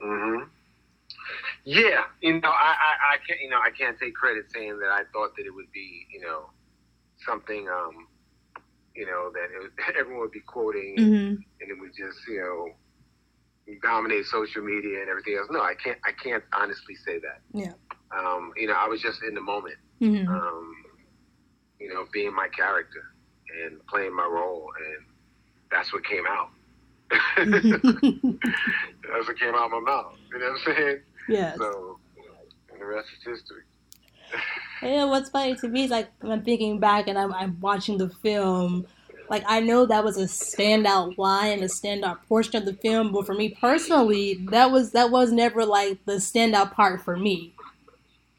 [0.00, 0.42] hmm
[1.64, 4.90] Yeah, you know, I, I, I can't, you know, I can't take credit saying that
[4.90, 6.50] I thought that it would be, you know,
[7.26, 8.06] something, um,
[8.94, 12.40] you know, that it, was- everyone would be quoting, hmm and it would just, you
[12.40, 12.74] know,
[13.82, 15.48] dominate social media and everything else.
[15.50, 17.40] No, I can't, I can't honestly say that.
[17.52, 17.72] Yeah.
[18.16, 20.74] Um, you know, I was just in the moment, hmm um,
[21.78, 23.02] you know, being my character
[23.64, 25.06] and playing my role, and
[25.70, 26.50] that's what came out.
[27.36, 30.16] that's what came out of my mouth.
[30.32, 30.98] You know what I'm saying?
[31.28, 31.56] yes.
[31.58, 31.98] So,
[32.72, 33.62] and the rest is history.
[34.82, 37.98] Yeah, what's funny to me is like when I'm thinking back and I'm, I'm watching
[37.98, 38.86] the film,
[39.30, 43.12] like I know that was a standout line and a standout portion of the film,
[43.12, 47.52] but for me personally, that was that was never like the standout part for me.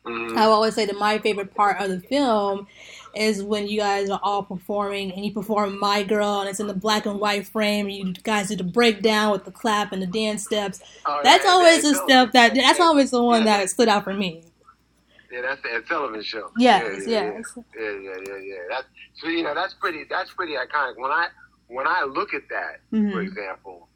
[0.06, 0.38] Mhm.
[0.38, 2.68] I always say that my favorite part of the film
[3.16, 6.68] is when you guys are all performing and you perform My Girl and it's in
[6.68, 10.02] the black and white frame and you guys do the breakdown with the clap and
[10.02, 10.82] the dance steps.
[11.06, 14.14] Oh, That's yeah, always the step that that's always the one that stood out for
[14.14, 14.44] me.
[15.34, 16.52] Yeah, that's the Ed Sullivan show.
[16.60, 17.58] Yes, yeah, yeah, yes.
[17.76, 18.56] Yeah, yeah, yeah, yeah.
[18.70, 20.96] That's so you know that's pretty that's pretty iconic.
[20.98, 21.30] When I
[21.68, 23.28] when I look at that, for Mhm.
[23.28, 23.90] example,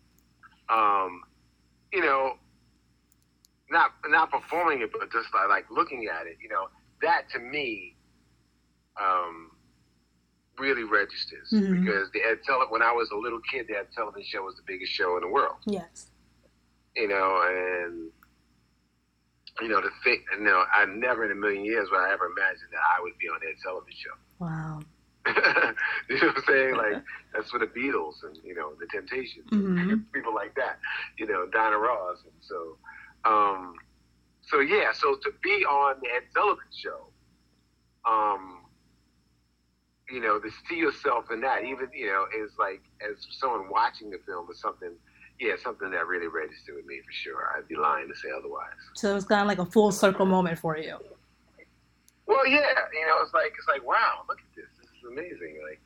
[0.70, 1.22] um,
[1.94, 2.40] you know,
[3.70, 6.70] not not performing it, but just like, like looking at it, you know,
[7.04, 7.96] that to me,
[9.00, 9.52] um,
[10.58, 11.82] really registers Mhm.
[11.86, 12.72] because the Ed Sullivan.
[12.72, 15.22] When I was a little kid, the Ed Sullivan show was the biggest show in
[15.22, 15.58] the world.
[15.68, 16.10] Yes.
[16.96, 18.12] You know, and
[19.62, 20.24] you know the thing.
[20.38, 23.18] You know, I never in a million years would I ever imagine that I would
[23.18, 24.16] be on Ed Sullivan show.
[24.40, 24.80] Wow.
[26.10, 26.76] you know what I'm saying?
[26.76, 30.06] Like that's for the Beatles and you know the Temptations, Mhm.
[30.14, 30.80] people like that.
[31.18, 32.78] You know Diana Ross, and so,
[33.26, 33.76] um,
[34.42, 34.92] so yeah.
[34.94, 37.08] So to be on the Ed Sullivan show,
[38.10, 38.62] um,
[40.10, 44.10] you know, to see yourself in that, even you know, is like as someone watching
[44.10, 44.92] the film is something.
[45.40, 47.54] Yeah, something that really registered with me for sure.
[47.56, 48.74] I'd be lying to say otherwise.
[48.96, 50.98] So it was kind of like a full circle moment for you.
[52.26, 52.62] Well, yeah,
[52.94, 54.66] you know, it's like it's like wow, look at this.
[54.82, 55.60] This is amazing.
[55.70, 55.80] Like,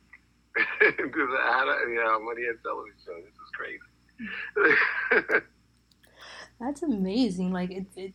[0.96, 3.14] because I, don't- you know, I'm on the Sullivan show.
[3.20, 5.42] This is crazy.
[6.60, 7.52] That's amazing.
[7.52, 8.12] Like it, it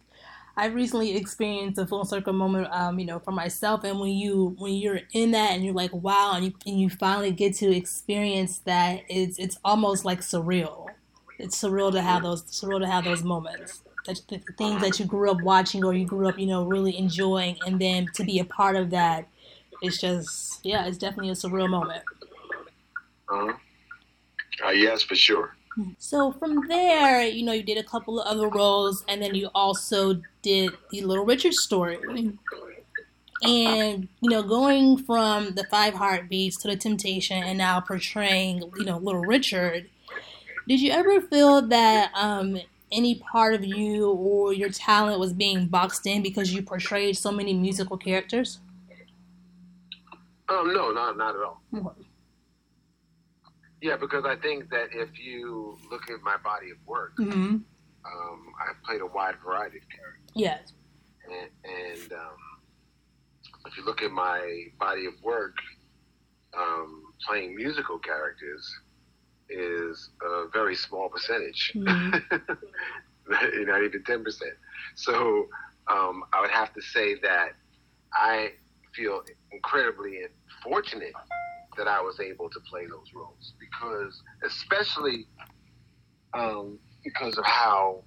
[0.56, 3.84] I recently experienced a full circle moment, um, you know, for myself.
[3.84, 6.90] And when you when you're in that and you're like, wow, and you and you
[6.90, 10.87] finally get to experience that, it's it's almost like surreal.
[11.38, 13.84] It's surreal to have those surreal to have those moments.
[14.06, 16.98] That the things that you grew up watching or you grew up, you know, really
[16.98, 19.28] enjoying, and then to be a part of that,
[19.82, 22.04] it's just yeah, it's definitely a surreal moment.
[23.30, 23.54] uh-huh.
[24.66, 25.56] uh, yes, for sure.
[26.00, 29.50] So from there, you know, you did a couple of other roles, and then you
[29.54, 32.00] also did the Little Richard story.
[33.44, 38.86] And you know, going from the Five Heartbeats to the Temptation, and now portraying, you
[38.86, 39.90] know, Little Richard.
[40.68, 42.58] Did you ever feel that um,
[42.92, 47.32] any part of you or your talent was being boxed in because you portrayed so
[47.32, 48.60] many musical characters?
[50.50, 51.62] Um, no, not not at all.
[53.82, 57.56] Yeah, because I think that if you look at my body of work, Mm-hmm.
[57.56, 60.74] um, I've played a wide variety of characters, Yes.
[61.26, 62.38] and, and um,
[63.68, 65.56] if you look at my body of work,
[66.58, 68.66] um, playing musical characters
[69.50, 71.74] is a very small percentage.
[73.30, 73.68] Mhm.
[73.68, 74.54] not even ten percent.
[74.96, 75.48] So
[75.90, 77.50] um, I would have to say that
[78.14, 78.54] I
[78.96, 80.20] feel incredibly
[80.64, 81.12] fortunate
[81.78, 85.28] that I was able to play those roles because, especially
[86.34, 88.04] um, because of how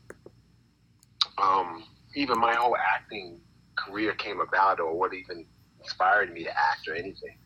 [1.39, 3.41] um, even my whole acting
[3.77, 5.47] career came about, or what even
[5.83, 7.39] inspired me to act or anything.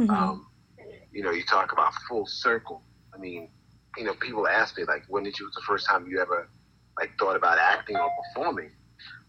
[0.00, 0.10] Mhm.
[0.10, 0.46] Um,
[1.12, 2.82] you know, you talk about full circle.
[3.14, 3.48] I mean,
[3.96, 6.48] you know, people ask me like, when did you was the first time you ever
[6.98, 8.70] like thought about acting or performing?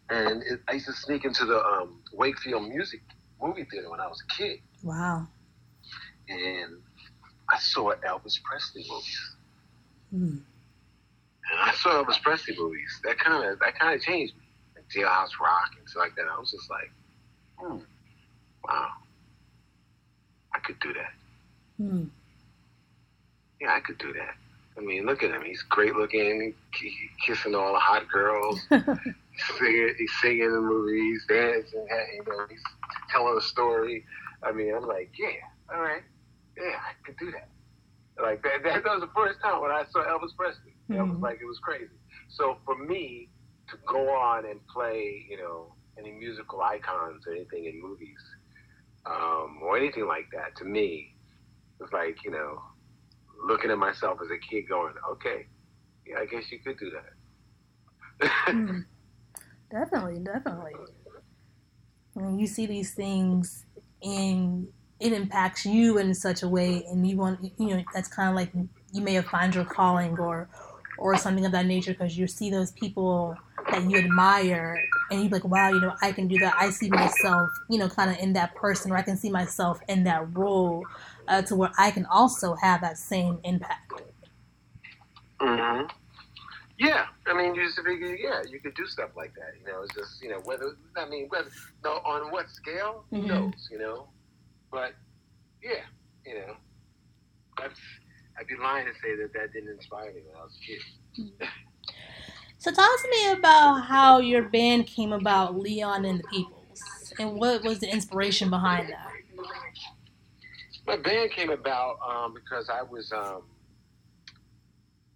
[0.10, 3.02] And it, I used to sneak into the um, Wakefield Music
[3.42, 5.28] movie theater when I was a kid, Wow.
[6.30, 6.78] and
[7.50, 9.36] I saw Elvis Presley movies.
[10.14, 10.42] Mm.
[11.52, 13.00] And I saw Elvis Presley movies.
[13.04, 14.44] That kind of that kind of changed me.
[14.76, 16.26] Like Jailhouse Rock and stuff like that.
[16.32, 16.92] I was just like,
[17.58, 17.78] hmm,
[18.68, 18.90] wow,
[20.56, 21.84] I could do that.
[21.84, 22.10] Mm.
[23.62, 24.36] Yeah, I could do that.
[24.78, 25.42] I mean, look at him.
[25.46, 26.54] He's great looking.
[26.74, 28.60] He, he kissing all the hot girls.
[28.70, 29.94] he's singing.
[29.98, 31.88] He's singing in the movies, dancing.
[32.14, 32.62] You know, he's
[33.10, 34.06] telling a story.
[34.44, 36.04] I mean, I'm like, yeah, all right,
[36.58, 37.48] yeah, I could do that.
[38.22, 38.64] Like that.
[38.64, 40.74] That was the first time when I saw Elvis Presley.
[40.90, 41.22] That was Mhm.
[41.22, 41.96] like it was crazy.
[42.30, 43.30] So for me
[43.70, 48.20] to go on and play, you know, any musical icons or anything in movies,
[49.06, 51.16] um, or anything like that, to me,
[51.80, 52.62] was like, you know,
[53.44, 55.48] looking at myself as a kid going, okay,
[56.06, 58.30] yeah, I guess you could do that.
[58.48, 58.86] Mm.
[59.72, 60.74] Definitely, definitely.
[62.14, 63.66] When you see these things
[64.02, 64.68] and
[65.00, 68.36] it impacts you in such a way, and you want, you know, that's kind of
[68.36, 68.52] like
[68.94, 70.48] you may have found your calling or,
[70.98, 73.36] or something of that nature because you see those people
[73.70, 74.80] that you admire,
[75.12, 76.56] and you're like, wow, you know, I can do that.
[76.58, 79.80] I see myself, you know, kind of in that person, or I can see myself
[79.90, 80.86] in that role,
[81.28, 83.92] uh, to where I can also have that same impact.
[85.40, 85.82] hmm
[86.80, 89.60] Yeah, I mean, you just figure, yeah, you could do stuff like that.
[89.60, 91.50] You know, it's just, you know, whether I mean, whether
[91.84, 93.28] no, on what scale, who Mhm.
[93.28, 93.68] knows?
[93.72, 94.10] You know,
[94.72, 94.94] but
[95.64, 95.84] yeah,
[96.26, 96.56] you know,
[97.58, 97.80] that's
[98.40, 101.50] I'd be lying to say that that didn't inspire me when I was a kid.
[102.58, 107.36] So talk to me about how your band came about, Leon and the Peoples, and
[107.36, 109.12] what was the inspiration behind that?
[110.88, 113.44] My band came about um, because I was um,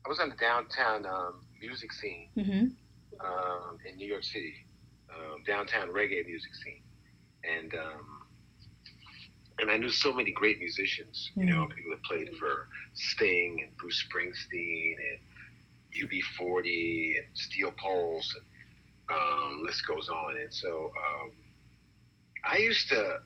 [0.06, 2.66] I was on the downtown um, music scene Mm-hmm.
[3.26, 4.54] um, in New York City,
[5.14, 6.82] um, downtown reggae music scene,
[7.44, 8.22] and um,
[9.60, 11.30] and I knew so many great musicians.
[11.36, 18.36] You know, people that played for Sting and Bruce Springsteen and UB40 and Steel Pulse,
[19.10, 19.18] and
[19.60, 20.38] um, list goes on.
[20.40, 21.32] And so um,
[22.46, 23.18] I used to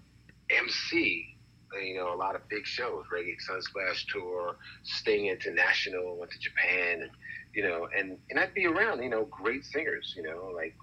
[0.49, 1.32] MC.
[1.81, 7.01] You know, a lot of big shows, Reggae Sunsplash Tour, Sting International, went to Japan,
[7.03, 7.11] and
[7.53, 10.75] you know, and and I'd be around, you know, great singers, you know, like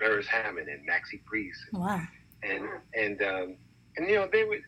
[0.00, 2.00] Beres Hammond and Maxi Priest, Wow.
[2.42, 2.64] and
[2.94, 3.56] and um,
[3.96, 4.62] and you know, they would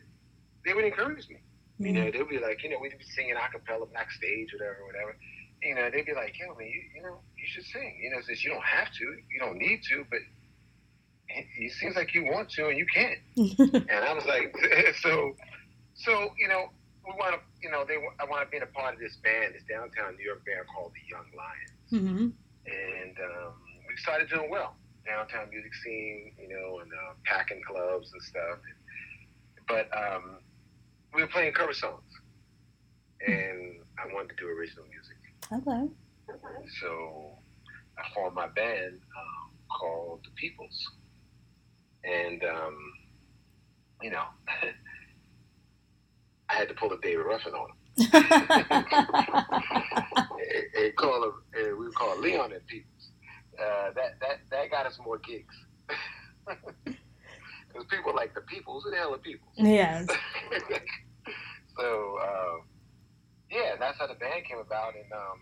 [0.65, 1.37] they would encourage me.
[1.77, 5.17] You know, they'd be like, you know, we'd be singing a cappella backstage, whatever, whatever.
[5.61, 7.99] You know, they'd be like, yo, man, you, you know, you should sing.
[8.01, 10.19] You know, says you don't have to, you don't need to, but
[11.57, 13.19] it, seems like you want to and you can't.
[13.59, 14.55] and I was like,
[15.01, 15.35] so,
[15.95, 16.69] so you know,
[17.05, 19.53] we want to, you know, they, I want to be a part of this band,
[19.53, 22.27] this downtown New York band called the Young Lions, Mm-hmm.
[22.65, 23.53] and um,
[23.87, 24.75] we started doing well.
[25.05, 28.57] Downtown music scene, you know, and uh, packing clubs and stuff.
[29.67, 30.37] But um,
[31.13, 32.01] we were playing cover songs,
[33.27, 35.17] and I wanted to do original music.
[35.53, 35.93] Okay.
[36.81, 37.37] So
[37.99, 40.87] I formed my band um, called The Peoples.
[42.05, 42.77] And, um,
[44.01, 44.23] you know,
[46.49, 47.75] I had to pull a David Ruffin on him.
[48.13, 48.25] and,
[50.77, 53.09] and call him, and we call Leon and Peoples.
[53.59, 55.55] Uh, that, that, that got us more gigs.
[56.85, 59.53] Because people like the Peoples, who the hell are Peoples?
[59.57, 60.07] Yes.
[61.77, 62.57] so uh,
[63.49, 65.39] yeah, that's how the band came about, and um,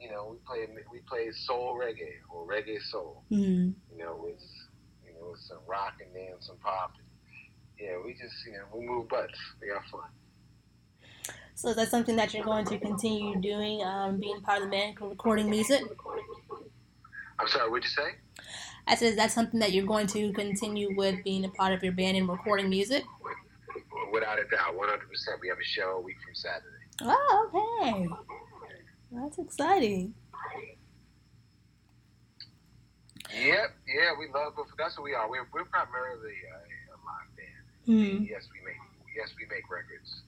[0.00, 3.24] you know, we played we played soul reggae or reggae soul.
[3.30, 3.72] Mm-hmm.
[5.50, 6.92] You know, with you know with some rock and then some pop.
[7.78, 9.38] Yeah, we just you know we move butts.
[9.60, 10.10] We got fun.
[11.54, 14.70] So is that something that you're going to continue doing, um, being part of the
[14.70, 15.82] band, recording music?
[17.38, 18.42] I'm sorry, what'd you say?
[18.86, 21.82] I said, is that something that you're going to continue with, being a part of
[21.82, 23.04] your band and recording music?
[24.12, 25.08] Without a doubt, 100.
[25.08, 26.66] percent We have a show a week from Saturday.
[27.02, 27.50] Oh,
[27.82, 28.08] okay.
[29.12, 30.14] That's exciting.
[33.34, 34.54] Yep, yeah, we love.
[34.76, 35.28] That's what we are.
[35.30, 36.58] We're we're primarily a,
[36.94, 37.64] a live band.
[37.86, 38.28] Mhm.
[38.28, 38.80] Yes, we make
[39.16, 40.22] yes we make records,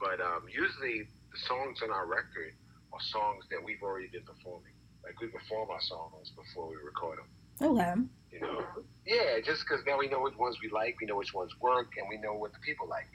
[0.00, 2.54] but um, usually the songs on our record
[2.92, 4.72] are songs that we've already been performing.
[5.04, 7.28] Like we perform our songs before we record them.
[7.60, 7.94] Okay.
[8.32, 8.64] You know,
[9.06, 11.92] yeah, just because now we know which ones we like, we know which ones work,
[11.98, 13.08] and we know what the people like.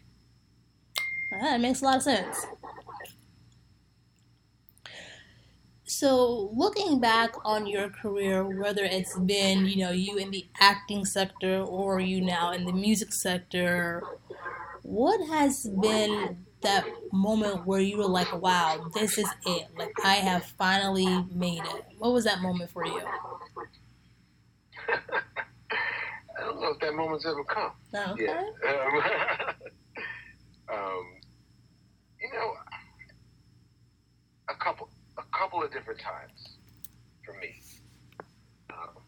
[1.41, 2.46] That makes a lot of sense.
[5.86, 11.06] So, looking back on your career, whether it's been, you know, you in the acting
[11.06, 14.02] sector or you now in the music sector,
[14.84, 19.67] what has been that moment where you were like, wow, this is it?
[19.78, 21.84] Like, I have finally made it.
[21.98, 23.02] What was that moment for you?
[24.89, 27.72] I don't know if that moment's ever come.
[27.93, 28.24] Okay.
[28.26, 28.43] Yeah.
[28.69, 29.02] Um,
[30.74, 31.06] um,
[32.22, 32.54] you know,
[34.50, 36.58] a couple, a couple of different times
[37.26, 37.56] for me,
[38.70, 39.02] um,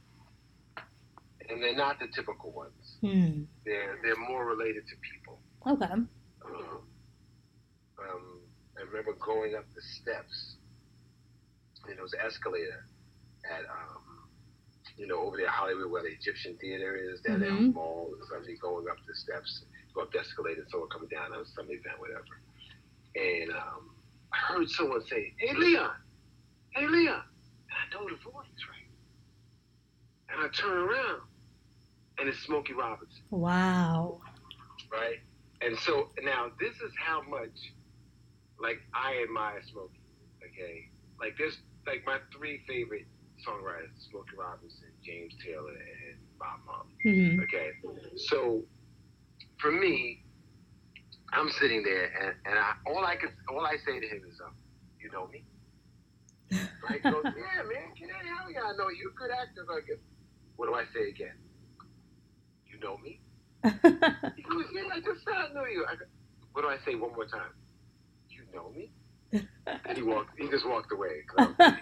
[1.49, 2.97] and they're not the typical ones.
[3.01, 3.43] Hmm.
[3.65, 5.39] They're they're more related to people.
[5.67, 5.91] Okay.
[5.93, 6.07] Um,
[7.99, 8.39] um,
[8.77, 10.55] I remember going up the steps,
[11.87, 12.85] and there was an escalator
[13.49, 14.29] at, um,
[14.97, 17.73] you know, over there, Hollywood, where the Egyptian theater is, down there on the Mhm.
[17.73, 21.49] mall, somebody going up the steps, go up the escalator, someone coming down, on was
[21.53, 22.39] some event, whatever.
[23.15, 23.95] And um,
[24.33, 25.95] I heard someone say, hey, Leon,
[26.75, 27.15] hey, Leon.
[27.71, 28.89] And I know the voice, right?
[30.31, 31.21] And I turn around,
[32.19, 34.21] and it's Smokey Robinson Wow.
[34.91, 35.17] right?
[35.61, 37.57] And so now this is how much
[38.59, 39.99] like I admire Smokey.
[40.45, 40.89] Okay,
[41.19, 43.07] like there's like my three favorite
[43.47, 46.95] songwriters: Smokey Robinson, James Taylor, and Bob Marley.
[47.05, 47.43] Mhm.
[47.43, 47.69] Okay,
[48.29, 48.63] so
[49.59, 50.23] for me,
[51.33, 54.39] I'm sitting there and, and I all I could all I say to him is,
[54.45, 54.53] um,
[55.01, 55.45] "You know me."
[56.51, 57.93] Goes, yeah, man.
[57.97, 58.61] Get out of here.
[58.65, 59.65] I know you're a good actor.
[59.69, 59.85] Like,
[60.55, 61.37] what do I say again?
[62.65, 63.21] You know me?
[64.35, 65.85] He goes, yeah, I just said I know you.
[65.89, 66.05] I go,
[66.53, 67.53] what do I say one more time?
[68.29, 68.91] You know me?
[69.33, 70.37] And he walked.
[70.37, 71.23] He just walked away.
[71.27, 71.81] 'cause I was like,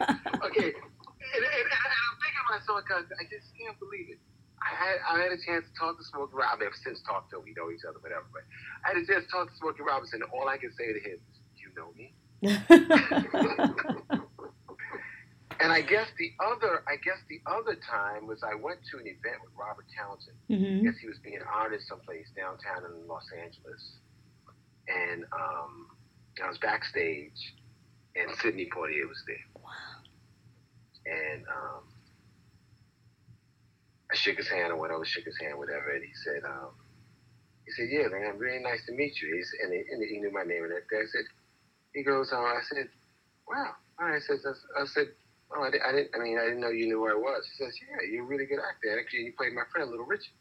[0.52, 0.72] okay.
[0.72, 4.20] And, and, and I'm thinking to myself, God, I just can't believe it.
[4.64, 6.56] I had I had a chance to talk to Smokey Robinson.
[6.56, 7.44] I mean, I've since talked to him.
[7.44, 8.26] We know each other, whatever.
[8.32, 8.44] But
[8.88, 10.24] I had a chance to talk to Smokey Robinson.
[10.24, 12.16] And all I can say to him is, "You know me."
[15.64, 19.08] And I guess the other, I guess the other time was I went to an
[19.08, 20.36] event with Robert Townsend.
[20.52, 23.84] I hmm guess he was being honored someplace downtown in Los Angeles,
[24.92, 25.88] and um,
[26.44, 27.40] I was backstage,
[28.20, 29.48] and Sidney Poitier was there.
[29.64, 29.72] Wow.
[31.08, 31.84] And um,
[34.12, 36.76] I shook his hand, or went over, shook his hand, whatever, and he said, um,
[37.66, 39.32] he said, yeah, man, really nice to meet you.
[39.34, 40.74] He's, and, he, and he knew my name and.
[40.76, 41.26] I said,
[41.96, 42.90] he goes, um, I said,
[43.48, 43.72] wow.
[44.00, 45.08] All right, I said, I said,
[45.56, 47.44] oh, I, di- I didn't, I mean, I didn't know you knew who I was.
[47.58, 48.98] He says, yeah, you're a really good actor.
[49.00, 50.34] Actually, you played my friend, Little Richard.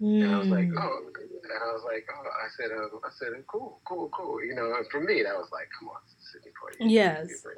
[0.00, 0.80] And I was like, Mm.
[0.80, 4.42] oh, and I was like, oh, I said, uh, I said, cool, cool, cool.
[4.44, 6.00] You know, and for me, that was like, come on,
[6.32, 6.88] Sidney Poitier.
[6.90, 7.44] Yes.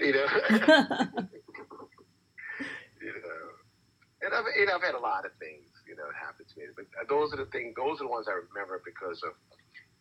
[0.00, 0.26] You know,
[3.02, 3.42] you know,
[4.22, 6.66] and I've, and I've had a lot of things, you know, happen to me.
[6.76, 9.32] But those are the things, those are the ones I remember because of,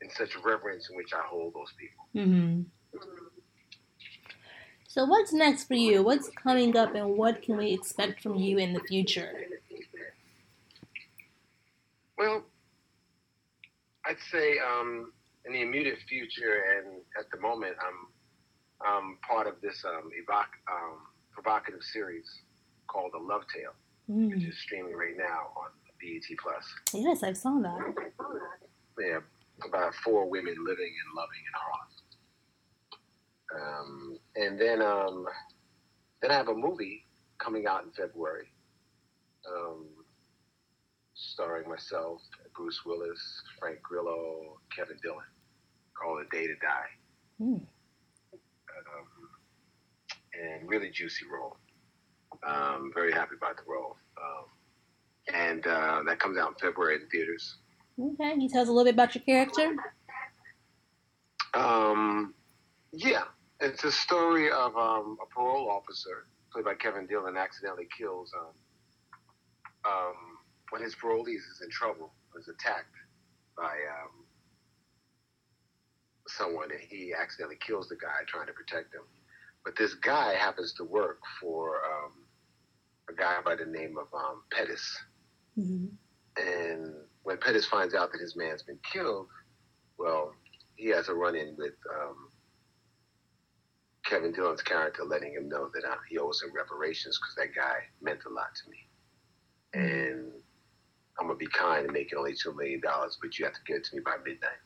[0.02, 2.06] in such reverence in which I hold those people.
[2.14, 2.62] hmm
[4.96, 6.02] So what's next for you?
[6.04, 9.30] What's coming up, and what can we expect from you in the future?
[12.18, 12.44] Well,
[14.06, 15.12] I'd say um,
[15.46, 18.08] in the immediate future, and at the moment, I'm
[18.90, 21.00] I'm part of this um, evoc- um,
[21.34, 22.24] provocative series
[22.88, 23.76] called The Love Tale,
[24.08, 24.50] which Mm.
[24.50, 26.64] is streaming right now on BET Plus.
[26.94, 27.80] Yes, I saw that.
[28.98, 29.20] Yeah,
[29.66, 31.90] about four women living and loving in Harlem.
[33.56, 35.26] Um, and then um,
[36.22, 37.06] then I have a movie
[37.38, 38.48] coming out in February,
[39.48, 39.86] um,
[41.14, 42.22] starring myself,
[42.56, 43.20] Bruce Willis,
[43.60, 45.26] Frank Grillo, Kevin Dillon,
[45.94, 46.90] called A Day to Die.
[47.42, 47.62] Mm.
[48.34, 49.30] Um,
[50.34, 51.58] and really juicy role.
[52.46, 53.96] Um, very happy about the role.
[54.18, 54.46] Um,
[55.34, 57.56] and uh, that comes out in February in the theaters.
[58.00, 59.76] Okay, can you tell us a little bit about your character?
[61.54, 62.34] Um,
[62.92, 63.24] yeah,
[63.60, 69.92] it's a story of um, a parole officer played by Kevin Dillon accidentally kills um,
[69.92, 70.16] um,
[70.72, 72.96] when his parolee is in trouble, is attacked
[73.58, 74.26] by um,
[76.28, 79.02] someone, and he accidentally kills the guy trying to protect him.
[79.64, 82.12] But this guy happens to work for um,
[83.10, 84.98] a guy by the name of um, Pettis.
[85.56, 85.88] hmm
[86.38, 86.94] And
[87.24, 89.28] when Pettis finds out that his man's been killed,
[89.98, 90.34] well,
[90.76, 92.30] he has a run in with um,
[94.06, 97.78] Kevin Dillon's character, letting him know that uh, he owes him reparations because that guy
[98.02, 98.78] meant a lot to me.
[99.74, 100.32] And
[101.20, 103.60] I'm going to be kind and make it only $2 million, but you have to
[103.66, 104.62] give it to me by midnight.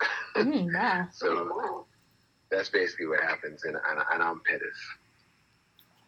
[0.34, 1.06] Mm, wow.
[1.12, 1.86] So
[2.50, 4.76] that's basically what happens, and, and, and I'm Pettis.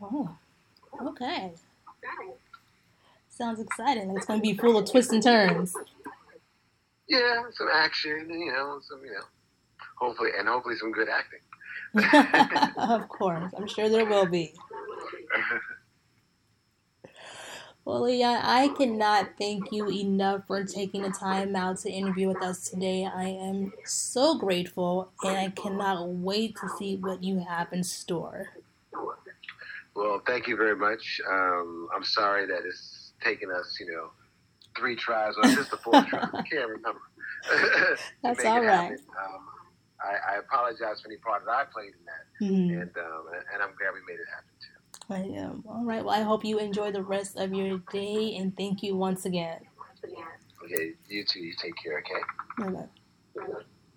[0.03, 0.37] Oh,
[1.01, 1.53] okay.
[3.29, 4.11] Sounds exciting.
[4.17, 5.75] It's going to be full of twists and turns.
[7.09, 9.23] Yeah, some action, you know, some, you know,
[9.97, 11.39] hopefully, and hopefully some good acting.
[12.77, 14.55] Of course, I'm sure there will be.
[17.85, 22.43] Well, Leon, I cannot thank you enough for taking the time out to interview with
[22.43, 23.07] us today.
[23.07, 28.49] I am so grateful, and I cannot wait to see what you have in store.
[29.95, 31.21] Well, thank you very much.
[31.31, 34.11] Um, I'm sorry that it's taken us, you know,
[34.77, 36.21] three tries or just the fourth try.
[36.23, 37.01] I can't remember.
[38.23, 38.93] That's all right.
[38.93, 39.47] Um,
[40.07, 42.83] I, I apologize for any part that I played in that, Mhm.
[42.83, 44.77] and um, and I'm glad we made it happen too.
[45.09, 45.65] I am.
[45.69, 46.05] All right.
[46.05, 49.61] Well, I hope you enjoy the rest of your day, and thank you once again.
[50.65, 51.41] Okay, you too.
[51.41, 51.99] You take care.
[51.99, 52.23] Okay.
[52.59, 52.89] Bye-bye.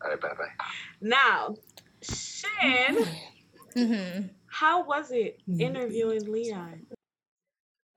[0.04, 0.22] All right.
[0.22, 0.54] Bye bye.
[1.02, 1.56] Now,
[2.02, 2.98] Shan,
[3.76, 5.60] hmm how was it Mhm.
[5.62, 6.86] interviewing Leon?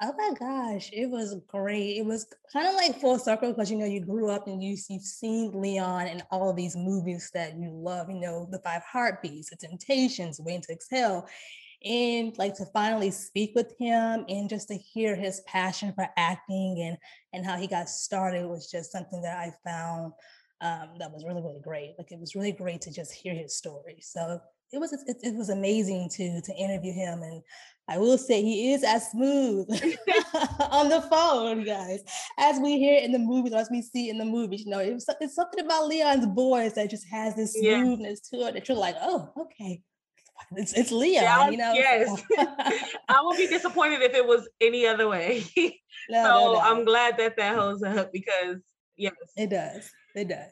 [0.05, 1.97] Oh my gosh, it was great.
[1.97, 4.77] It was kind of like full circle because you know you grew up and you
[4.89, 8.11] you've seen Leon and all of these movies that you love.
[8.11, 11.25] You know, The Five Heartbeats, The Temptations, Waiting to Exhale,
[11.85, 16.83] and like to finally speak with him and just to hear his passion for acting
[16.85, 16.99] and
[17.33, 20.15] and how he got started was just something that I found
[20.63, 21.95] um, that was really really great.
[21.97, 23.99] Like it was really great to just hear his story.
[24.01, 24.41] So
[24.73, 27.43] it was it, it was amazing to to interview him and
[27.89, 29.69] I will say he is as smooth
[30.71, 32.01] on the phone, guys,
[32.39, 34.65] as we hear in the movies, or as we see in the movies.
[34.65, 37.81] You know, it was, it's something about Leon's voice that just has this Yeah.
[37.81, 39.83] smoothness to it that you're like, oh, okay,
[40.57, 41.25] it's it's Leon.
[41.25, 42.23] Yeah, you know, yes.
[43.09, 45.45] I would be disappointed if it was any other way.
[46.09, 46.61] no, so no, no.
[46.61, 48.59] I'm glad that that holds up because
[48.97, 50.51] yes, it does, it does.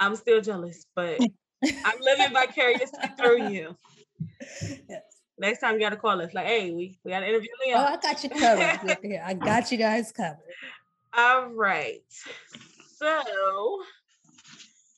[0.00, 1.20] I'm still jealous, but
[1.62, 3.76] I'm living vicariously through you.
[4.88, 5.02] Yes.
[5.42, 6.32] Next time you gotta call us.
[6.34, 7.80] Like, hey, we, we gotta interview Leon.
[7.80, 8.78] Oh, I got you covered.
[8.84, 10.38] Look here, I got you guys covered.
[11.18, 12.00] All right.
[12.96, 13.82] So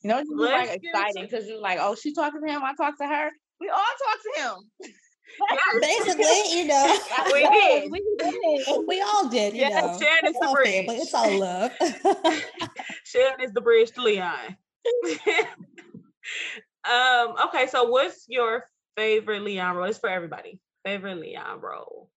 [0.03, 2.75] You know, it's just like exciting because you're like, oh, she talking to him, I
[2.75, 3.31] talk to her.
[3.59, 4.53] We all talk to him.
[5.81, 6.95] Basically, you know,
[7.31, 7.91] we did.
[7.91, 8.85] We did.
[8.87, 9.55] we all did.
[9.55, 10.75] You Yeah, know, Sharon is it's the all bridge.
[10.75, 10.95] family.
[10.97, 11.71] It's all love.
[13.03, 14.57] Sharon is the bridge to Leon.
[16.87, 18.65] um, okay, so what's your
[18.95, 19.85] favorite Leon role?
[19.85, 20.59] It's for everybody.
[20.83, 22.09] Favorite Leon role.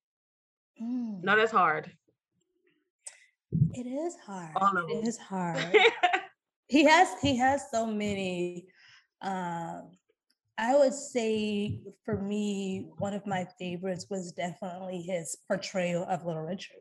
[0.83, 1.91] Mm, No, that's hard.
[3.75, 4.53] it is hard.
[4.57, 4.91] All of them.
[4.91, 5.75] It is hard.
[6.69, 8.67] he has he has so many
[9.23, 9.91] um
[10.59, 16.43] i would say for me one of my favorites was definitely his portrayal of little
[16.43, 16.77] richard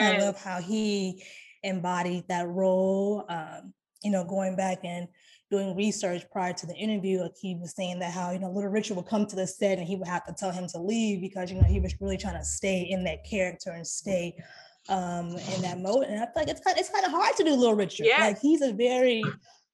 [0.00, 1.22] i love how he
[1.64, 3.74] embodied that role um
[4.04, 5.08] you know going back and
[5.50, 8.70] doing research prior to the interview like he was saying that how you know little
[8.70, 11.20] richard would come to the set and he would have to tell him to leave
[11.20, 14.34] because you know he was really trying to stay in that character and stay
[14.90, 17.44] um in that mode and i feel like it's kind it's kind of hard to
[17.44, 18.20] do little richard Yes.
[18.20, 19.22] like he's a very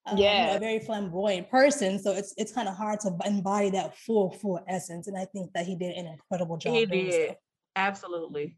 [0.06, 0.54] um, you know, Yeah.
[0.56, 4.62] a very flamboyant person so it's it's kind of hard to embody that full full
[4.68, 7.30] essence and i think that he did an incredible job He did.
[7.30, 7.34] so.
[7.76, 8.56] Absolutely.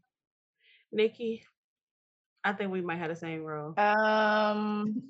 [0.91, 1.43] Nikki,
[2.43, 3.73] I think we might have the same role.
[3.79, 5.01] Um,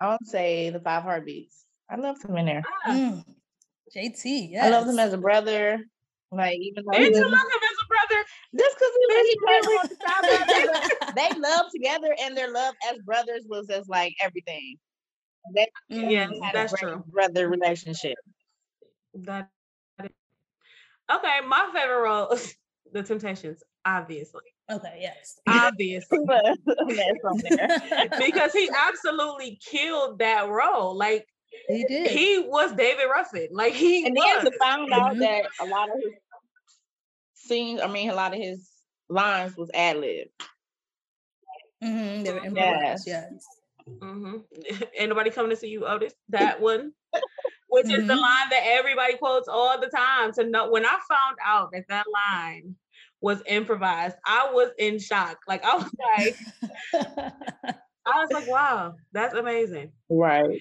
[0.00, 1.64] I would say the five heartbeats.
[1.90, 2.64] I loved him in there.
[2.86, 3.24] Ah, Mm,
[3.94, 5.78] jt yes I loved him as a brother.
[6.32, 8.24] Like even though Did you love him as a brother?
[8.58, 11.70] just because he was Did he you was on the side, but they, they loved
[11.72, 14.76] together, and their love as brothers was as like everything.
[15.54, 17.04] They Yes, Mm, had that's a true.
[17.06, 18.16] brother relationship.
[19.14, 19.50] That
[20.00, 22.54] okay, my favorite role is
[22.92, 24.42] the Temptations, obviously.
[24.70, 26.18] Okay yes Obviously.
[26.26, 26.58] That's
[27.24, 28.10] on there.
[28.18, 30.96] because he absolutely killed that role.
[30.96, 31.26] Like
[31.68, 33.48] he did he was David Ruffin.
[33.52, 34.44] Like he and then was.
[34.44, 35.20] to find out Mhm.
[35.20, 36.12] that a lot of his
[37.34, 38.70] scenes, I mean, a lot of his
[39.08, 40.28] lines was ad lib.
[41.82, 42.46] Mhm, they were Mhm.
[42.46, 43.36] improvised, Yes.
[43.36, 43.46] yes.
[44.00, 44.36] hmm
[44.98, 46.14] Ain't nobody coming to see you, Otis.
[46.30, 46.92] That one,
[47.68, 48.20] which is the Mhm.
[48.20, 50.32] line that everybody quotes all the time.
[50.32, 52.74] To know when I found out that that line
[53.20, 55.38] was improvised, I was in shock.
[55.48, 56.36] Like I was like,
[58.06, 59.92] I was like, wow, that's amazing.
[60.08, 60.60] Right.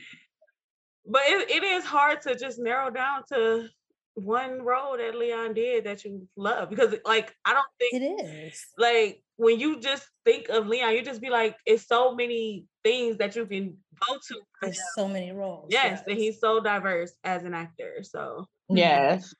[1.07, 3.67] But it, it is hard to just narrow down to
[4.15, 8.65] one role that Leon did that you love because, like, I don't think it is.
[8.77, 13.17] like when you just think of Leon, you just be like, it's so many things
[13.17, 13.77] that you can
[14.07, 14.39] go to.
[14.61, 15.67] There's so many roles.
[15.69, 17.97] Yes, and he's so diverse as an actor.
[18.01, 18.77] So mm-hmm.
[18.77, 19.35] Yes.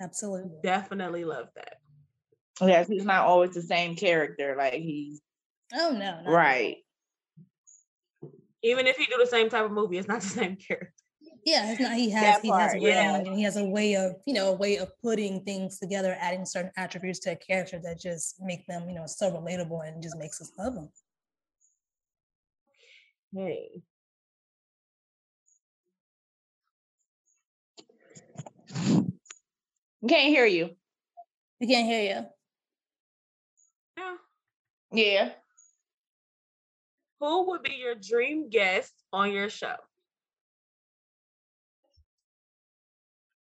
[0.00, 0.52] absolutely.
[0.62, 1.79] definitely love that.
[2.62, 2.88] Yes.
[2.88, 4.54] He's not always the same character.
[4.56, 5.20] Like he's
[5.72, 6.32] Oh no, not at all.
[6.32, 6.76] right.
[8.62, 10.92] Even if he do the same type of movie, it's not the same character.
[11.46, 11.94] Yeah, it's not.
[11.94, 13.16] He has That he has part, range yeah.
[13.16, 16.44] and he has a way of you know a way of putting things together, adding
[16.44, 20.18] certain attributes to a character that just make them you know so relatable and just
[20.18, 20.90] makes us love them.
[23.34, 23.82] Hey.
[30.08, 30.70] Can't hear you.
[31.60, 32.26] We can't hear you.
[34.92, 35.04] Yeah.
[35.04, 35.30] Yeah.
[37.20, 39.76] Who would be your dream guest on your show?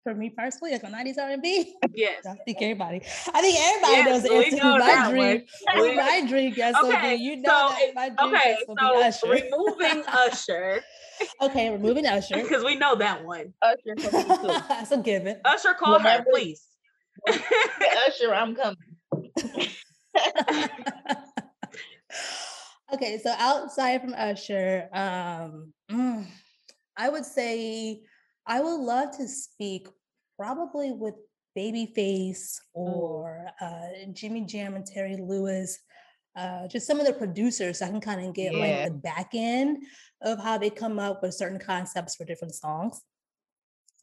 [0.04, 2.26] For me personally, like my '90s R&B, Yes.
[2.26, 3.02] I think everybody.
[3.32, 4.56] I think everybody Yes, knows the answer.
[4.56, 5.42] know who that My dream,
[5.76, 7.22] who my dream guest will Okay, be.
[7.22, 9.42] You know so that my dream okay, guest will be so Usher.
[9.44, 10.82] removing Usher
[11.40, 12.34] okay, removing Usher.
[12.42, 13.54] because we know that one.
[13.62, 14.48] Usher for me too.
[14.68, 15.40] That's a given.
[15.44, 16.66] Usher, call her, Whenever- please.
[18.08, 18.76] Usher, I'm coming.
[22.92, 26.26] Okay, so outside from Usher, um, mm,
[26.96, 28.02] I would say
[28.46, 29.88] I would love to speak
[30.38, 31.14] probably with
[31.56, 35.78] Babyface or uh, Jimmy Jam and Terry Lewis.
[36.34, 38.60] Uh, just some of the producers, so I can kind of get Yeah.
[38.60, 39.84] like the back end
[40.22, 43.02] of how they come up with certain concepts for different songs.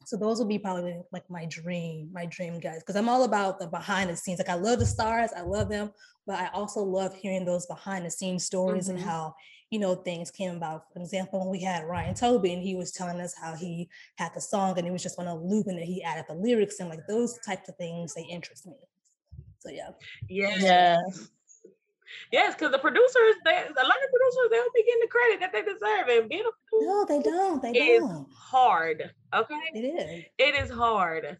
[0.04, 3.58] So those will be probably like my dream, my dream guys, because I'm all about
[3.58, 4.38] the behind the scenes.
[4.38, 5.92] Like I love the stars, I love them,
[6.26, 9.02] but I also love hearing those behind the scenes stories and Mhm.
[9.02, 9.34] how
[9.70, 10.92] you know things came about.
[10.92, 14.32] For example, when we had Ryan Toby and he was telling us how he had
[14.34, 16.80] the song and it was just on a loop and then he added the lyrics
[16.80, 18.74] and like those types of things they interest me.
[19.60, 19.90] So yeah.
[20.28, 21.28] Yes.
[22.32, 22.54] Yes.
[22.54, 25.52] Because the producers, they, a lot of producers, they don't be getting the credit that
[25.52, 26.08] they deserve.
[26.08, 27.62] And being a producer No, they don't.
[27.62, 28.22] They is don't.
[28.22, 29.10] It's hard.
[29.34, 29.54] Okay.
[29.74, 30.24] It is.
[30.38, 31.38] It is hard.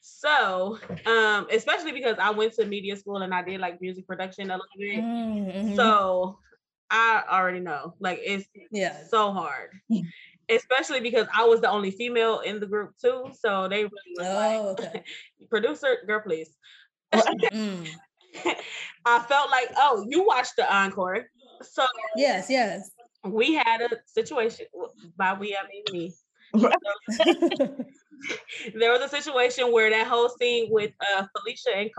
[0.00, 4.50] So, um, especially because I went to media school and I did like music production
[4.50, 5.02] a little bit.
[5.02, 5.76] Mm, mhm.
[5.76, 6.38] So
[6.90, 7.94] I already know.
[8.00, 9.02] Like it's yeah.
[9.08, 9.70] so hard.
[10.50, 13.30] Especially because I was the only female in the group too.
[13.38, 15.04] So they really was Oh, like, okay.
[15.50, 16.54] producer, girl, please.
[17.14, 17.88] Mm.
[19.04, 21.26] I felt like, oh, you watched the encore.
[21.62, 22.90] So Yes, yes.
[23.24, 24.66] we had a situation
[25.16, 26.14] by we I mean me.
[28.74, 31.90] There was a situation where that whole scene with uh Felicia and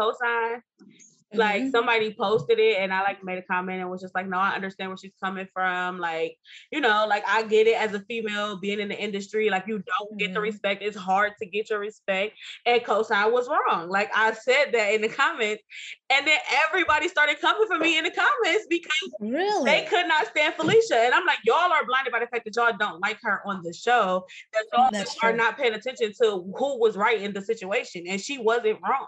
[1.34, 4.28] Cosign, like somebody posted it and I like made a comment and was just like,
[4.28, 6.00] no, I understand where she's coming from.
[6.00, 6.38] Like,
[6.72, 9.84] you know, like I get it as a female being in the industry, like you
[10.00, 10.44] don't get the Mhm.
[10.44, 10.84] respect.
[10.84, 12.38] It's hard to get your respect.
[12.66, 13.90] And Cosign was wrong.
[13.90, 15.64] Like I said that in the comments,
[16.10, 19.66] and then everybody started coming for me in the comments because Really?
[19.66, 20.98] they could not stand Felicia.
[20.98, 23.62] And I'm like, y'all are blinded by the fact that y'all don't like her on
[23.64, 24.26] the show.
[24.54, 25.38] That y'all That's are true.
[25.38, 28.06] not paying attention to who was right in the situation.
[28.08, 29.08] And she wasn't wrong.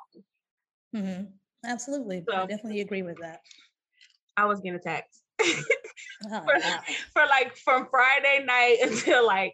[0.93, 1.23] hmm
[1.66, 2.24] Absolutely.
[2.34, 3.41] I definitely agree with that.
[4.38, 5.18] I was getting attacked.
[6.32, 6.80] Oh, for, wow.
[7.13, 9.53] for like from Friday night until like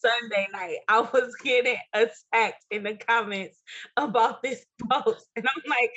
[0.00, 3.58] Sunday night, I was getting attacked in the comments
[3.96, 5.26] about this post.
[5.36, 5.90] And I'm like,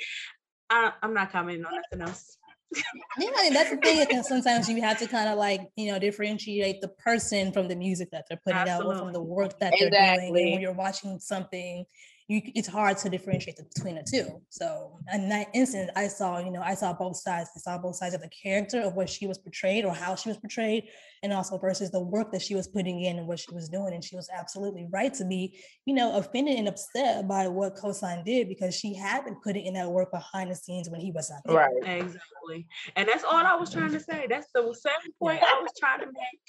[0.70, 2.38] I, I'm not commenting on nothing else.
[2.74, 2.82] Yeah,
[3.16, 4.04] I mean, that's the thing.
[4.06, 7.76] Because sometimes you have to kind of like, you know, differentiate the person from the
[7.76, 10.02] music that they're putting out or from the work that they're doing.
[10.02, 11.84] And when you're watching something,
[12.28, 14.40] you it's hard to differentiate the, between the two.
[14.48, 17.50] So in that instance, I saw, you know, I saw both sides.
[17.54, 20.30] I saw both sides of the character of what she was portrayed or how she
[20.30, 20.84] was portrayed,
[21.22, 23.92] and also versus the work that she was putting in and what she was doing.
[23.92, 28.24] And she was absolutely right to be, you know, offended and upset by what Cosign
[28.24, 31.30] did because she had been putting in that work behind the scenes when he was
[31.30, 31.56] not there.
[31.56, 32.00] Right.
[32.00, 32.66] Exactly.
[32.96, 34.26] And that's all I was trying to say.
[34.30, 36.40] That's the same point I was trying to make.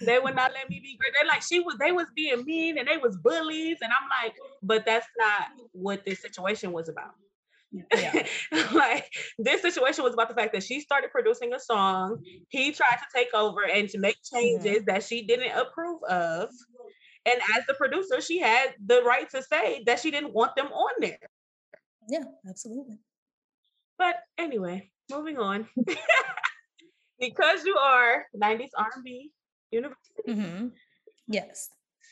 [0.00, 1.12] They would not let me be great.
[1.18, 3.78] They're like, she was, they was being mean and they was bullies.
[3.82, 7.14] And I'm like, but that's not what this situation was about.
[7.70, 8.26] Yeah.
[8.72, 12.22] like this situation was about the fact that she started producing a song.
[12.48, 14.36] He tried to take over and to make mm-hmm.
[14.36, 16.48] changes that she didn't approve of.
[17.26, 20.68] And as the producer, she had the right to say that she didn't want them
[20.68, 21.18] on there.
[22.08, 22.98] Yeah, absolutely.
[23.98, 25.68] But anyway, moving on.
[27.20, 29.30] because you are 90s R&B
[29.70, 30.68] university, hmm
[31.26, 31.68] Yes.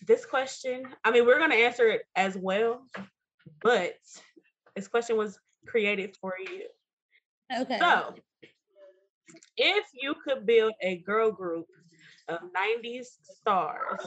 [0.07, 2.83] this question, I mean, we're going to answer it as well,
[3.63, 3.95] but
[4.75, 6.67] this question was created for you.
[7.61, 7.79] Okay.
[7.79, 8.15] So,
[9.57, 11.67] if you could build a girl group
[12.29, 14.01] of 90s stars,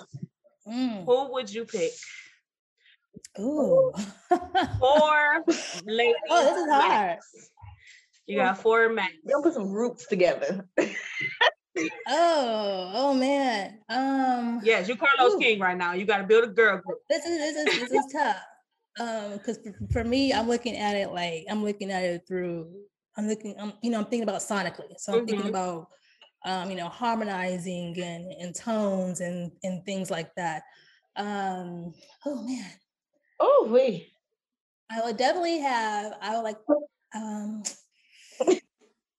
[0.67, 1.05] Mm.
[1.05, 1.91] who would you pick?
[3.39, 3.91] Ooh.
[4.79, 5.43] Four
[5.85, 6.15] ladies.
[6.29, 6.89] Oh, this is hard.
[6.89, 7.33] max.
[8.27, 9.13] You got four max.
[9.23, 10.67] We're gonna put some groups together.
[12.07, 13.79] oh, oh man.
[13.89, 15.39] Um, Yes, you're Carlos Ooh.
[15.39, 15.93] King right now.
[15.93, 16.99] You got to build a girl group.
[17.09, 18.41] this is this is this is tough.
[18.99, 22.69] Um, because for, for me, I'm looking at it like I'm looking at it through.
[23.17, 23.55] I'm looking.
[23.59, 24.97] I'm you know I'm thinking about sonically.
[24.97, 25.49] So I'm thinking Mhm.
[25.49, 25.87] about
[26.45, 30.63] um, you know, harmonizing and and tones and and things like that.
[31.15, 31.93] Um,
[32.25, 32.71] oh man.
[33.39, 34.07] Oh, wait.
[34.91, 36.13] I would definitely have.
[36.21, 36.57] I would like
[37.15, 37.63] um,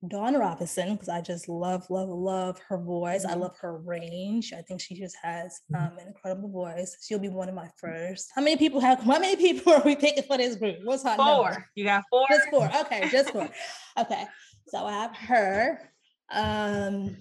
[0.09, 3.27] Dawn Robinson because I just love, love, love her voice.
[3.27, 4.55] I love her range.
[4.55, 6.97] I think she just has um, an incredible voice.
[7.07, 8.31] She'll be one of my first.
[8.35, 9.01] How many people have?
[9.05, 10.79] How many people are we picking for this group?
[10.85, 11.25] What's her number?
[11.25, 11.67] Four.
[11.75, 12.25] You got four.
[12.31, 12.71] Just four.
[12.81, 13.49] Okay, just four.
[13.99, 14.25] Okay,
[14.69, 15.93] so I have her.
[16.33, 17.17] Um,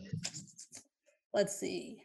[1.33, 2.03] let's see.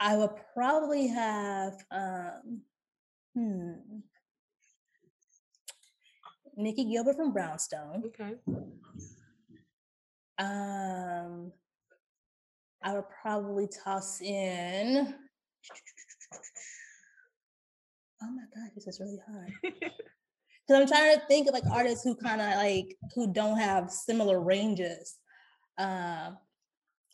[0.00, 2.62] I would probably have um,
[3.34, 3.72] hmm,
[6.58, 8.04] Nicci Gilbert from Brownstone.
[8.06, 8.34] Okay.
[10.38, 11.52] Um,
[12.82, 15.14] I would probably toss in.
[18.22, 19.52] Oh my god, this is really hard.
[20.66, 23.90] Because I'm trying to think of like artists who kind of like who don't have
[23.90, 25.18] similar ranges.
[25.76, 26.38] Um,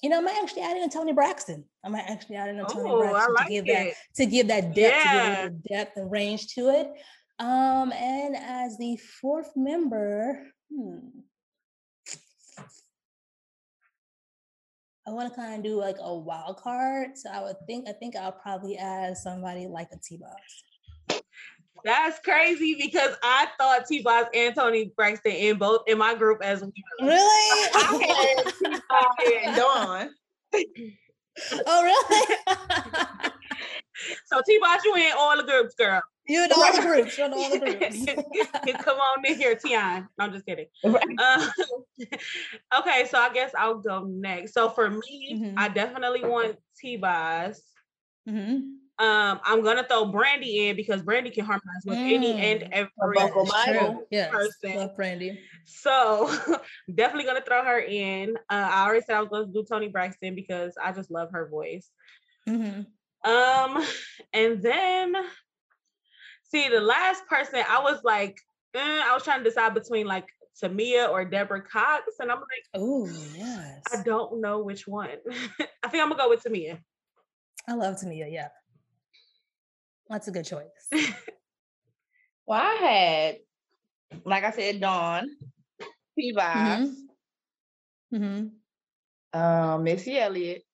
[0.05, 1.65] you know, I might actually add in a Toni Braxton.
[1.85, 3.73] I might actually add in a Toni Oh, Braxton like to give it.
[3.73, 5.43] that to give that depth, to give Yeah.
[5.43, 6.93] little depth and range to it.
[7.41, 10.99] Um, and as the fourth member, hmm,
[15.09, 17.17] I want to kind of do like a wild card.
[17.17, 21.23] So I would think I think I'll probably add somebody like a T-Boz.
[21.83, 26.43] That's crazy because I thought T Boz and Toni Braxton in both in my group
[26.43, 26.71] as well.
[27.01, 27.71] Really?
[27.75, 30.11] I had and Dawn.
[31.67, 33.31] oh, really?
[34.27, 36.03] So T Boz, you in all the groups, girl.
[36.31, 37.19] You in all the groups.
[37.19, 38.05] You're in all the groups.
[38.85, 40.09] Come on in here, Tion.
[40.17, 40.67] No, I'm just kidding.
[40.85, 41.49] Um,
[42.79, 44.55] okay, so I guess I'll go next.
[44.55, 45.55] So for me, Mhm.
[45.57, 47.61] I definitely want T Boz.
[48.27, 52.69] hmm Um, I'm gonna throw Brandy in because Brandy can harmonize with any and Mm.
[53.01, 54.31] every vocal That's Yes.
[54.31, 54.77] person.
[54.77, 55.41] Love Brandy.
[55.65, 56.29] So
[56.95, 58.37] definitely gonna throw her in.
[58.49, 61.49] Uh, I already said I was gonna do Toni Braxton because I just love her
[61.49, 61.91] voice.
[62.49, 62.87] Mhm.
[63.25, 63.85] Um,
[64.33, 65.15] and then
[66.51, 68.39] see the last person, I was like,
[68.75, 70.29] eh, I was trying to decide between like
[70.63, 75.09] Tamia or Deborah Cox, and I'm like, Oh yes, I don't know which one.
[75.83, 76.79] I think I'm gonna go with Tamia.
[77.69, 78.31] I love Tamia.
[78.31, 78.49] Yeah,
[80.09, 80.89] that's a good choice.
[82.47, 82.75] Well, I
[84.11, 85.29] had, like I said, Dawn,
[86.19, 86.93] P Vibes,
[88.13, 89.39] Mm-hmm.
[89.41, 90.65] um, Missy Elliott.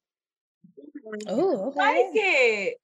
[1.29, 1.81] Oh, okay.
[1.81, 2.77] I like it.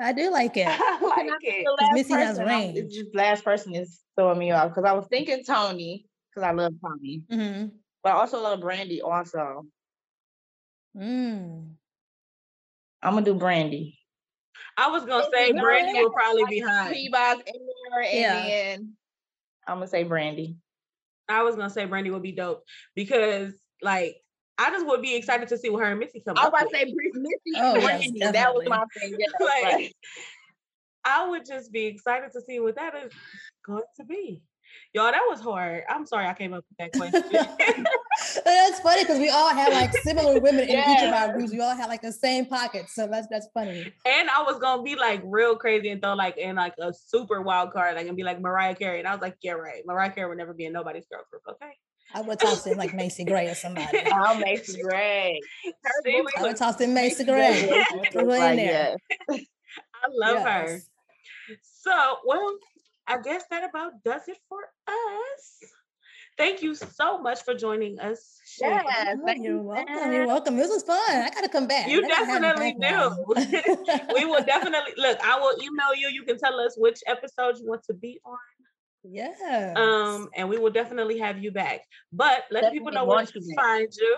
[0.00, 0.66] I do like it.
[0.68, 1.66] I like The it.
[1.80, 2.78] last Missy has person, I'm- range.
[2.78, 6.52] It's just last person is throwing me off because I was thinking Toni because I
[6.52, 7.68] love Toni, Mm-hmm.
[8.02, 9.00] but I also love Brandy.
[9.02, 9.66] Also,
[10.96, 11.74] Mm.
[13.02, 13.98] I'm gonna do Brandy.
[14.78, 16.92] I was gonna say You Brandy will probably be high.
[16.92, 18.46] P Vibes in there, and Yeah.
[18.46, 18.96] then
[19.66, 20.56] I'm gonna say Brandy.
[21.28, 24.16] I was gonna say Brandy would be dope because like
[24.58, 26.54] I just would be excited to see what her and Missy come I was up
[26.54, 26.72] about with.
[26.72, 29.16] to say Missy Oh, and yes, that was my thing.
[29.18, 29.92] Yeah, Like, like,
[31.04, 33.12] I would just be excited to see what that is
[33.64, 34.42] going to be.
[34.92, 35.84] Y'all, that was hard.
[35.88, 37.22] I'm sorry I came up with that question.
[38.44, 41.52] that's funny because we all have like similar women in each of our groups.
[41.52, 43.92] We all have like the same pockets, so that's that's funny.
[44.04, 47.42] and I was gonna be like real crazy and throw like in like a super
[47.42, 48.98] wild card, like and be like Mariah Carey.
[48.98, 49.82] And I was like, yeah, right.
[49.86, 51.72] Mariah Carey would never be in nobody's girl group, okay?
[52.14, 53.98] I would toss in like Macy Gray or somebody.
[54.12, 54.66] I'll make it.
[54.66, 54.80] See,
[56.04, 57.84] I would look- toss in Macy Gray Gray.
[58.12, 58.96] Throw her in like, there.
[59.30, 60.80] I love her.
[61.62, 62.56] So, well,
[63.06, 65.70] I guess that about does it for us.
[66.36, 68.38] Thank you so much for joining us.
[68.62, 70.12] Oh, yes, Oh, you're you, welcome.
[70.12, 70.56] You're welcome.
[70.56, 70.98] This was fun.
[71.08, 71.88] I gotta come back.
[71.88, 73.24] You I definitely do.
[74.14, 75.18] we will definitely look.
[75.24, 76.08] I will email you.
[76.08, 78.36] You can tell us which episode you want to be on.
[79.10, 79.74] Yeah.
[79.76, 81.80] Um, and we will definitely have you back.
[82.12, 84.16] But let the people know where to find you.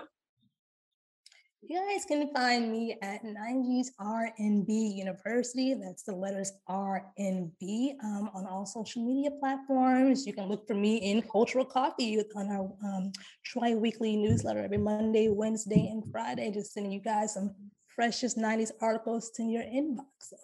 [1.61, 5.74] You guys can find me at 90s RNB University.
[5.74, 10.24] That's the letters RNB um, on all social media platforms.
[10.24, 13.12] You can look for me in Cultural Coffee on our um,
[13.45, 17.55] tri weekly newsletter every Monday, Wednesday, and Friday, just sending you guys some
[17.89, 20.07] freshest 90s articles to your inbox.
[20.20, 20.36] So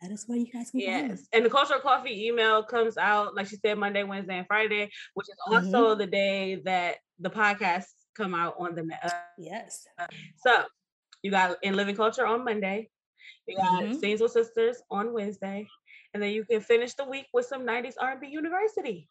[0.00, 1.08] that is where you guys can find me.
[1.10, 1.28] Yes.
[1.32, 5.26] And the cultural coffee email comes out, like she said, Monday, Wednesday, and Friday, which
[5.28, 5.74] is Mm-hmm.
[5.74, 9.12] also the day that the podcasts come out on the net.
[9.38, 9.86] Yes.
[10.36, 10.64] So
[11.22, 12.88] you got in living culture on Monday.
[13.46, 14.00] You got Mhm.
[14.00, 15.66] scenes with sistas on Wednesday,
[16.14, 19.08] and then you can finish the week with some 90s R&B University.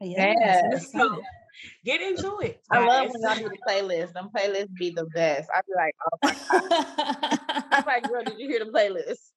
[0.00, 0.36] Yes.
[0.70, 0.92] Yes.
[0.92, 1.20] So
[1.84, 2.60] get into it.
[2.70, 3.12] I love guys.
[3.12, 4.12] when y'all do the playlist.
[4.14, 5.48] Them playlists be the best.
[5.54, 7.38] I be like, oh my god.
[7.72, 9.30] I'm like, girl, did you hear the playlist?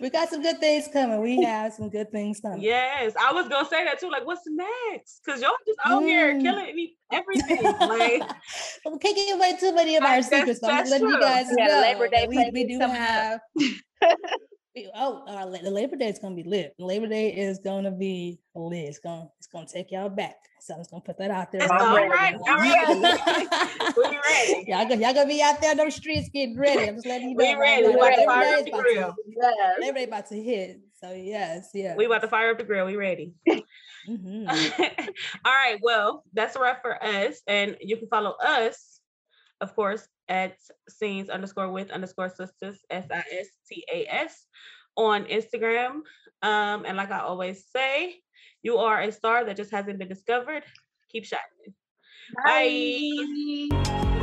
[0.00, 1.20] We got some good things coming.
[1.20, 2.60] We have some good things coming.
[2.62, 4.10] Yes, I was gonna say that too.
[4.10, 5.20] Like, what's next?
[5.24, 6.42] Because y'all just out here Mm.
[6.42, 7.62] killing me everything.
[7.62, 8.22] Like,
[8.86, 11.12] we can't give away too many of our Like, that's- secrets, but I'm letting you
[11.14, 11.20] true.
[11.20, 13.40] guys We got a know Labor Day that we, we do have.
[14.74, 16.74] we- oh, our, La- the Labor Day is gonna be lit.
[16.78, 18.84] Labor Day is gonna be lit.
[18.84, 20.36] It's gonna it's gonna take y'all back.
[20.60, 21.62] So I'm just gonna put that out there.
[21.62, 22.08] It's I'm all ready.
[22.10, 22.34] right.
[22.34, 23.94] All right.
[23.96, 24.64] we ready.
[24.70, 26.88] y'all, go, y'all gonna be out there on those streets getting ready.
[26.88, 27.44] I'm just letting you know.
[27.44, 27.82] We right ready.
[27.82, 29.08] now, We about to Labor fire up the about grill.
[29.08, 29.76] to- Yes.
[29.80, 30.80] Labor Day about to hit.
[31.02, 31.94] So yes, yeah.
[31.96, 32.86] We about to fire up the grill.
[32.86, 33.32] We ready.
[34.08, 34.46] Mhm.
[35.44, 35.78] All right.
[35.82, 37.40] Well, that's a wrap for us.
[37.46, 39.00] And you can follow us,
[39.60, 40.56] of course, at
[40.88, 44.46] scenes underscore with underscore sistas, S I S T A S,
[44.96, 46.00] on Instagram.
[46.42, 48.16] Um, and like I always say,
[48.62, 50.62] you are a star that just hasn't been discovered.
[51.10, 51.74] Keep shining.
[52.44, 53.10] Bye.
[53.90, 54.16] Bye.